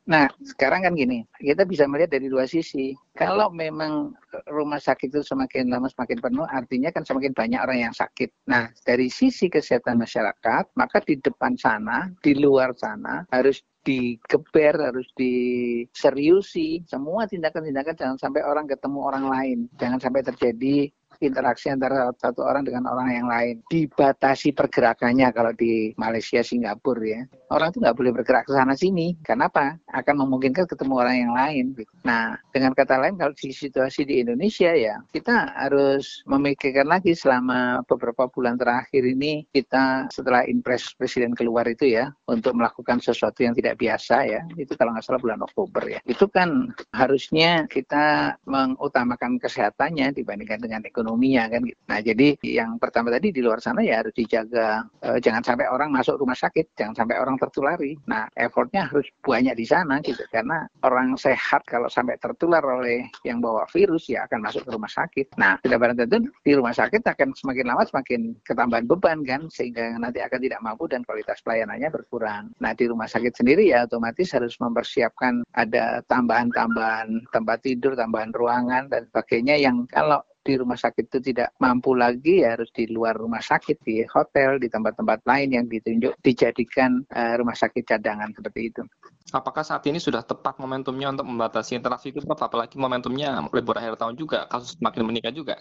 Nah, 0.02 0.26
sekarang 0.42 0.82
kan 0.82 0.92
gini, 0.98 1.22
kita 1.38 1.62
bisa 1.62 1.86
melihat 1.86 2.18
dari 2.18 2.26
dua 2.26 2.42
sisi. 2.44 2.90
Kalau 3.14 3.48
memang 3.54 4.12
rumah 4.50 4.82
sakit 4.82 5.14
itu 5.14 5.22
semakin 5.22 5.70
lama 5.70 5.86
semakin 5.86 6.18
penuh, 6.18 6.46
artinya 6.50 6.90
kan 6.90 7.06
semakin 7.06 7.32
banyak 7.32 7.60
orang 7.62 7.78
yang 7.88 7.94
sakit. 7.94 8.28
Nah, 8.50 8.66
dari 8.82 9.06
sisi 9.06 9.46
kesehatan 9.46 10.02
masyarakat, 10.02 10.74
maka 10.74 10.98
di 11.06 11.22
depan 11.22 11.54
sana, 11.54 12.10
di 12.18 12.34
luar 12.34 12.74
sana, 12.74 13.22
harus 13.30 13.62
digeber, 13.82 14.78
harus 14.78 15.06
diseriusi. 15.14 16.82
Semua 16.86 17.26
tindakan-tindakan 17.26 17.94
jangan 17.98 18.18
sampai 18.18 18.42
orang 18.46 18.66
ketemu 18.66 18.98
orang 19.02 19.24
lain. 19.26 19.58
Jangan 19.78 19.98
sampai 19.98 20.22
terjadi 20.22 20.90
interaksi 21.26 21.70
antara 21.70 22.10
satu 22.18 22.42
orang 22.42 22.66
dengan 22.66 22.90
orang 22.90 23.08
yang 23.12 23.28
lain. 23.28 23.54
Dibatasi 23.70 24.52
pergerakannya 24.56 25.28
kalau 25.30 25.52
di 25.54 25.94
Malaysia, 25.94 26.42
Singapura 26.42 27.02
ya. 27.02 27.22
Orang 27.52 27.68
itu 27.72 27.78
nggak 27.84 27.96
boleh 27.96 28.12
bergerak 28.16 28.44
ke 28.48 28.52
sana 28.56 28.72
sini. 28.72 29.12
Kenapa? 29.20 29.76
Akan 29.92 30.16
memungkinkan 30.24 30.64
ketemu 30.64 30.94
orang 30.96 31.16
yang 31.20 31.32
lain. 31.36 31.64
Nah, 32.02 32.34
dengan 32.48 32.72
kata 32.72 32.96
lain 32.96 33.20
kalau 33.20 33.36
di 33.36 33.52
situasi 33.52 34.08
di 34.08 34.24
Indonesia 34.24 34.72
ya, 34.72 34.98
kita 35.12 35.52
harus 35.52 36.24
memikirkan 36.24 36.88
lagi 36.88 37.12
selama 37.12 37.84
beberapa 37.84 38.26
bulan 38.32 38.56
terakhir 38.56 39.04
ini 39.04 39.44
kita 39.52 40.08
setelah 40.08 40.48
impres 40.48 40.96
presiden 40.96 41.36
keluar 41.36 41.68
itu 41.68 41.92
ya 41.92 42.08
untuk 42.24 42.56
melakukan 42.56 43.04
sesuatu 43.04 43.44
yang 43.44 43.52
tidak 43.52 43.76
biasa 43.76 44.16
ya. 44.24 44.40
Itu 44.56 44.72
kalau 44.80 44.96
nggak 44.96 45.04
salah 45.04 45.20
bulan 45.20 45.44
Oktober 45.44 45.84
ya. 45.84 46.00
Itu 46.08 46.32
kan 46.32 46.72
harusnya 46.96 47.68
kita 47.68 48.36
mengutamakan 48.48 49.36
kesehatannya 49.36 50.16
dibandingkan 50.16 50.60
dengan 50.64 50.80
ekonomi 50.88 51.11
ekonominya 51.12 51.44
kan 51.52 51.60
gitu. 51.68 51.80
Nah 51.92 51.98
jadi 52.00 52.28
yang 52.40 52.70
pertama 52.80 53.12
tadi 53.12 53.28
di 53.28 53.44
luar 53.44 53.60
sana 53.60 53.84
ya 53.84 54.00
harus 54.00 54.16
dijaga 54.16 54.88
e, 55.04 55.20
jangan 55.20 55.44
sampai 55.44 55.68
orang 55.68 55.92
masuk 55.92 56.16
rumah 56.16 56.36
sakit, 56.36 56.72
jangan 56.72 57.04
sampai 57.04 57.20
orang 57.20 57.36
tertulari. 57.36 57.92
Nah 58.08 58.24
effortnya 58.32 58.88
harus 58.88 59.04
banyak 59.20 59.52
di 59.52 59.66
sana 59.68 60.00
gitu 60.00 60.24
karena 60.32 60.64
orang 60.80 61.14
sehat 61.20 61.68
kalau 61.68 61.92
sampai 61.92 62.16
tertular 62.16 62.64
oleh 62.64 63.04
yang 63.28 63.44
bawa 63.44 63.68
virus 63.68 64.08
ya 64.08 64.24
akan 64.24 64.48
masuk 64.48 64.64
ke 64.64 64.70
rumah 64.72 64.88
sakit. 64.88 65.36
Nah 65.36 65.60
tidak 65.60 65.78
barang 65.84 65.96
tentu 66.00 66.32
di 66.40 66.52
rumah 66.56 66.72
sakit 66.72 67.02
akan 67.04 67.28
semakin 67.36 67.64
lama 67.68 67.82
semakin 67.84 68.20
ketambahan 68.48 68.86
beban 68.88 69.18
kan 69.28 69.42
sehingga 69.52 70.00
nanti 70.00 70.24
akan 70.24 70.40
tidak 70.40 70.60
mampu 70.64 70.88
dan 70.88 71.04
kualitas 71.04 71.44
pelayanannya 71.44 71.92
berkurang. 71.92 72.48
Nah 72.56 72.72
di 72.72 72.88
rumah 72.88 73.06
sakit 73.06 73.36
sendiri 73.36 73.68
ya 73.68 73.84
otomatis 73.84 74.32
harus 74.32 74.56
mempersiapkan 74.56 75.44
ada 75.52 76.00
tambahan-tambahan 76.08 77.28
tempat 77.28 77.58
tidur, 77.60 77.92
tambahan 77.92 78.32
ruangan 78.32 78.88
dan 78.88 79.04
sebagainya 79.12 79.60
yang 79.60 79.84
kalau 79.90 80.22
di 80.42 80.58
rumah 80.58 80.74
sakit 80.76 81.06
itu 81.06 81.18
tidak 81.32 81.54
mampu 81.62 81.94
lagi 81.94 82.42
ya 82.42 82.58
harus 82.58 82.68
di 82.74 82.90
luar 82.90 83.14
rumah 83.14 83.40
sakit 83.40 83.78
di 83.86 84.02
hotel 84.10 84.58
di 84.58 84.66
tempat-tempat 84.66 85.22
lain 85.22 85.48
yang 85.54 85.66
ditunjuk 85.70 86.18
dijadikan 86.20 87.06
uh, 87.14 87.34
rumah 87.38 87.54
sakit 87.54 87.86
cadangan 87.86 88.34
seperti 88.34 88.74
itu. 88.74 88.82
Apakah 89.30 89.62
saat 89.62 89.86
ini 89.86 90.02
sudah 90.02 90.26
tepat 90.26 90.58
momentumnya 90.58 91.14
untuk 91.14 91.24
membatasi 91.30 91.78
interaksi 91.78 92.10
itu, 92.10 92.20
apalagi 92.26 92.76
momentumnya 92.76 93.40
libur 93.54 93.78
akhir 93.78 93.96
tahun 93.96 94.18
juga, 94.18 94.44
kasus 94.50 94.76
semakin 94.76 95.02
meningkat 95.08 95.32
juga? 95.32 95.56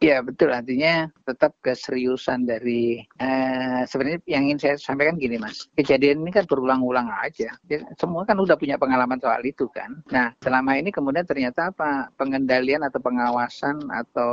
Ya 0.00 0.24
betul. 0.24 0.48
Artinya 0.48 1.12
tetap 1.28 1.52
keseriusan 1.60 2.48
dari 2.48 3.04
eh, 3.20 3.84
sebenarnya 3.84 4.24
yang 4.24 4.48
ingin 4.48 4.58
saya 4.58 4.74
sampaikan 4.80 5.20
gini 5.20 5.36
mas. 5.36 5.68
Kejadian 5.76 6.24
ini 6.24 6.32
kan 6.32 6.48
berulang-ulang 6.48 7.12
aja. 7.20 7.52
Ya, 7.68 7.84
semua 8.00 8.24
kan 8.24 8.40
udah 8.40 8.56
punya 8.56 8.80
pengalaman 8.80 9.20
soal 9.20 9.44
itu 9.44 9.68
kan. 9.68 10.00
Nah 10.08 10.32
selama 10.40 10.80
ini 10.80 10.88
kemudian 10.88 11.28
ternyata 11.28 11.68
apa? 11.68 12.08
Pengendalian 12.16 12.80
atau 12.80 12.96
pengawasan 12.96 13.92
atau 13.92 14.32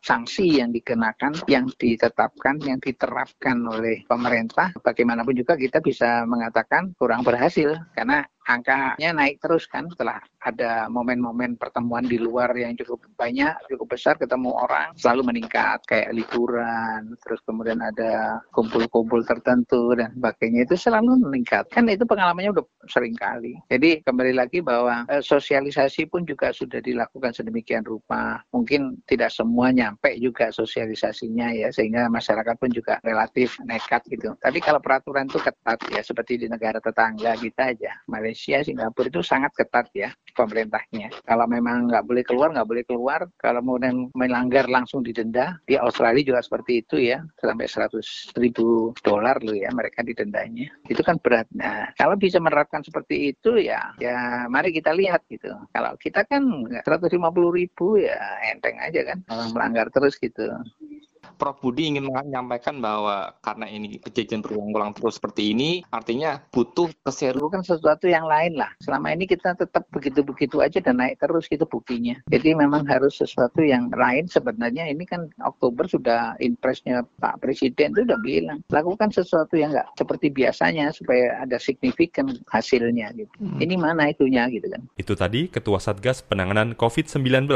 sanksi 0.00 0.64
yang 0.64 0.72
dikenakan 0.72 1.44
yang 1.44 1.68
ditetapkan 1.76 2.56
yang 2.64 2.80
diterapkan 2.80 3.60
oleh 3.68 4.08
pemerintah 4.08 4.72
bagaimanapun 4.80 5.36
juga 5.36 5.60
kita 5.60 5.84
bisa 5.84 6.24
mengatakan 6.24 6.96
kurang 6.96 7.20
berhasil. 7.20 7.76
Karena 7.92 8.24
angkanya 8.46 9.10
naik 9.14 9.38
terus 9.38 9.64
kan 9.70 9.86
setelah 9.90 10.18
ada 10.42 10.90
momen-momen 10.90 11.54
pertemuan 11.54 12.02
di 12.02 12.18
luar 12.18 12.50
yang 12.58 12.74
cukup 12.74 13.06
banyak, 13.14 13.54
cukup 13.70 13.94
besar 13.94 14.18
ketemu 14.18 14.50
orang 14.50 14.90
selalu 14.98 15.30
meningkat 15.30 15.78
kayak 15.86 16.10
liburan, 16.10 17.14
terus 17.22 17.38
kemudian 17.46 17.78
ada 17.78 18.42
kumpul-kumpul 18.50 19.22
tertentu 19.22 19.94
dan 19.94 20.10
sebagainya 20.18 20.66
itu 20.66 20.74
selalu 20.74 21.22
meningkat. 21.22 21.70
Kan 21.70 21.86
itu 21.86 22.02
pengalamannya 22.02 22.50
udah 22.58 22.66
sering 22.90 23.14
kali. 23.14 23.54
Jadi 23.70 24.02
kembali 24.02 24.34
lagi 24.34 24.58
bahwa 24.58 25.06
eh, 25.06 25.22
sosialisasi 25.22 26.10
pun 26.10 26.26
juga 26.26 26.50
sudah 26.50 26.82
dilakukan 26.82 27.30
sedemikian 27.30 27.86
rupa. 27.86 28.42
Mungkin 28.50 28.98
tidak 29.06 29.30
semua 29.30 29.70
nyampe 29.70 30.18
juga 30.18 30.50
sosialisasinya 30.50 31.54
ya 31.54 31.68
sehingga 31.70 32.10
masyarakat 32.10 32.58
pun 32.58 32.70
juga 32.74 32.98
relatif 33.06 33.54
nekat 33.62 34.02
gitu. 34.10 34.34
Tapi 34.42 34.58
kalau 34.58 34.82
peraturan 34.82 35.30
itu 35.30 35.38
ketat 35.38 35.78
ya 35.94 36.02
seperti 36.02 36.42
di 36.42 36.46
negara 36.50 36.82
tetangga 36.82 37.38
kita 37.38 37.70
aja, 37.70 37.92
Malaysia 38.10 38.31
Malaysia, 38.32 38.64
Singapura 38.64 39.12
itu 39.12 39.20
sangat 39.20 39.52
ketat 39.52 39.92
ya 39.92 40.08
pemerintahnya. 40.32 41.12
Kalau 41.28 41.44
memang 41.44 41.92
nggak 41.92 42.08
boleh 42.08 42.24
keluar, 42.24 42.48
nggak 42.56 42.64
boleh 42.64 42.84
keluar. 42.88 43.20
Kalau 43.36 43.60
mau 43.60 43.76
melanggar 44.16 44.72
langsung 44.72 45.04
didenda. 45.04 45.60
Di 45.68 45.76
Australia 45.76 46.24
juga 46.24 46.40
seperti 46.40 46.80
itu 46.80 46.96
ya, 46.96 47.20
sampai 47.36 47.68
100 47.68 48.32
ribu 48.40 48.96
dolar 49.04 49.36
loh 49.44 49.52
ya 49.52 49.68
mereka 49.68 50.00
didendanya. 50.00 50.72
Itu 50.88 51.04
kan 51.04 51.20
berat. 51.20 51.44
Nah, 51.52 51.92
kalau 52.00 52.16
bisa 52.16 52.40
menerapkan 52.40 52.80
seperti 52.80 53.36
itu 53.36 53.60
ya, 53.60 53.92
ya 54.00 54.48
mari 54.48 54.72
kita 54.72 54.96
lihat 54.96 55.28
gitu. 55.28 55.52
Kalau 55.76 55.92
kita 56.00 56.24
kan 56.24 56.40
150 56.72 57.12
ribu 57.52 58.00
ya 58.00 58.16
enteng 58.48 58.80
aja 58.80 59.12
kan, 59.12 59.18
melanggar 59.52 59.92
terus 59.92 60.16
gitu. 60.16 60.48
Prof 61.42 61.58
Budi 61.58 61.90
ingin 61.90 62.06
menyampaikan 62.06 62.78
bahwa 62.78 63.34
karena 63.42 63.66
ini 63.66 63.98
kejadian 63.98 64.46
berulang-ulang 64.46 64.94
terus 64.94 65.18
seperti 65.18 65.50
ini, 65.50 65.82
artinya 65.90 66.38
butuh 66.54 66.86
keseru 67.02 67.50
kan 67.50 67.66
sesuatu 67.66 68.06
yang 68.06 68.30
lain 68.30 68.54
lah. 68.54 68.70
Selama 68.78 69.10
ini 69.10 69.26
kita 69.26 69.58
tetap 69.58 69.82
begitu-begitu 69.90 70.62
aja 70.62 70.78
dan 70.78 71.02
naik 71.02 71.18
terus 71.18 71.50
gitu 71.50 71.66
buktinya. 71.66 72.14
Jadi 72.30 72.54
memang 72.54 72.86
harus 72.86 73.18
sesuatu 73.18 73.58
yang 73.58 73.90
lain. 73.90 74.30
Sebenarnya 74.30 74.86
ini 74.86 75.02
kan 75.02 75.34
Oktober 75.42 75.90
sudah 75.90 76.38
impresnya 76.38 77.02
Pak 77.18 77.42
Presiden 77.42 77.90
itu 77.90 78.06
udah 78.06 78.22
bilang 78.22 78.62
lakukan 78.70 79.10
sesuatu 79.10 79.58
yang 79.58 79.74
nggak 79.74 79.98
seperti 79.98 80.30
biasanya 80.30 80.94
supaya 80.94 81.42
ada 81.42 81.58
signifikan 81.58 82.30
hasilnya 82.54 83.10
gitu. 83.18 83.34
Hmm. 83.42 83.58
Ini 83.58 83.74
mana 83.74 84.14
itunya 84.14 84.46
gitu 84.46 84.70
kan? 84.70 84.86
Itu 84.94 85.18
tadi 85.18 85.50
Ketua 85.50 85.82
Satgas 85.82 86.22
Penanganan 86.22 86.78
COVID-19 86.78 87.50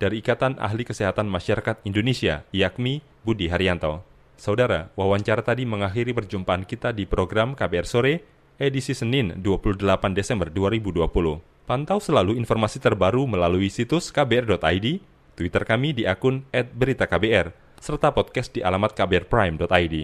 dari 0.00 0.24
Ikatan 0.24 0.56
Ahli 0.56 0.88
Kesehatan 0.88 1.28
Masyarakat 1.28 1.84
Indonesia, 1.84 2.44
yakni 2.52 3.04
Budi 3.26 3.50
Haryanto. 3.50 4.06
Saudara, 4.38 4.94
wawancara 4.94 5.42
tadi 5.42 5.66
mengakhiri 5.66 6.14
perjumpaan 6.14 6.62
kita 6.62 6.94
di 6.94 7.10
program 7.10 7.58
KBR 7.58 7.86
Sore, 7.90 8.22
edisi 8.54 8.94
Senin 8.94 9.42
28 9.42 9.82
Desember 10.14 10.46
2020. 10.54 11.10
Pantau 11.66 11.98
selalu 11.98 12.38
informasi 12.38 12.78
terbaru 12.78 13.26
melalui 13.26 13.66
situs 13.66 14.14
kbr.id, 14.14 15.02
Twitter 15.34 15.62
kami 15.66 15.90
di 15.90 16.06
akun 16.06 16.46
@beritaKBR, 16.54 17.50
serta 17.82 18.14
podcast 18.14 18.54
di 18.54 18.62
alamat 18.62 18.94
kbrprime.id. 18.94 19.96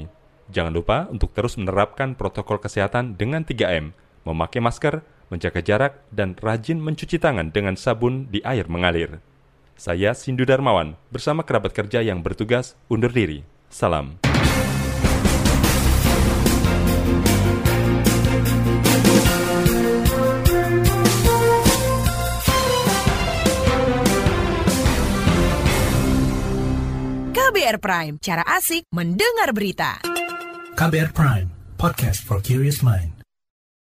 Jangan 0.50 0.74
lupa 0.74 1.06
untuk 1.06 1.30
terus 1.30 1.54
menerapkan 1.54 2.18
protokol 2.18 2.58
kesehatan 2.58 3.14
dengan 3.14 3.46
3M, 3.46 3.94
memakai 4.26 4.58
masker, 4.58 5.06
menjaga 5.30 5.62
jarak, 5.62 6.02
dan 6.10 6.34
rajin 6.34 6.82
mencuci 6.82 7.22
tangan 7.22 7.54
dengan 7.54 7.78
sabun 7.78 8.26
di 8.28 8.42
air 8.42 8.66
mengalir. 8.66 9.22
Saya 9.82 10.14
Sindu 10.14 10.46
Darmawan 10.46 10.94
bersama 11.10 11.42
kerabat 11.42 11.74
kerja 11.74 12.06
yang 12.06 12.22
bertugas 12.22 12.78
undur 12.86 13.10
diri. 13.10 13.42
Salam. 13.66 14.14
KBR 27.34 27.82
Prime, 27.82 28.14
cara 28.22 28.46
asik 28.54 28.86
mendengar 28.94 29.50
berita. 29.50 29.98
KBR 30.78 31.10
Prime, 31.10 31.50
podcast 31.74 32.22
for 32.22 32.38
curious 32.38 32.86
mind. 32.86 33.21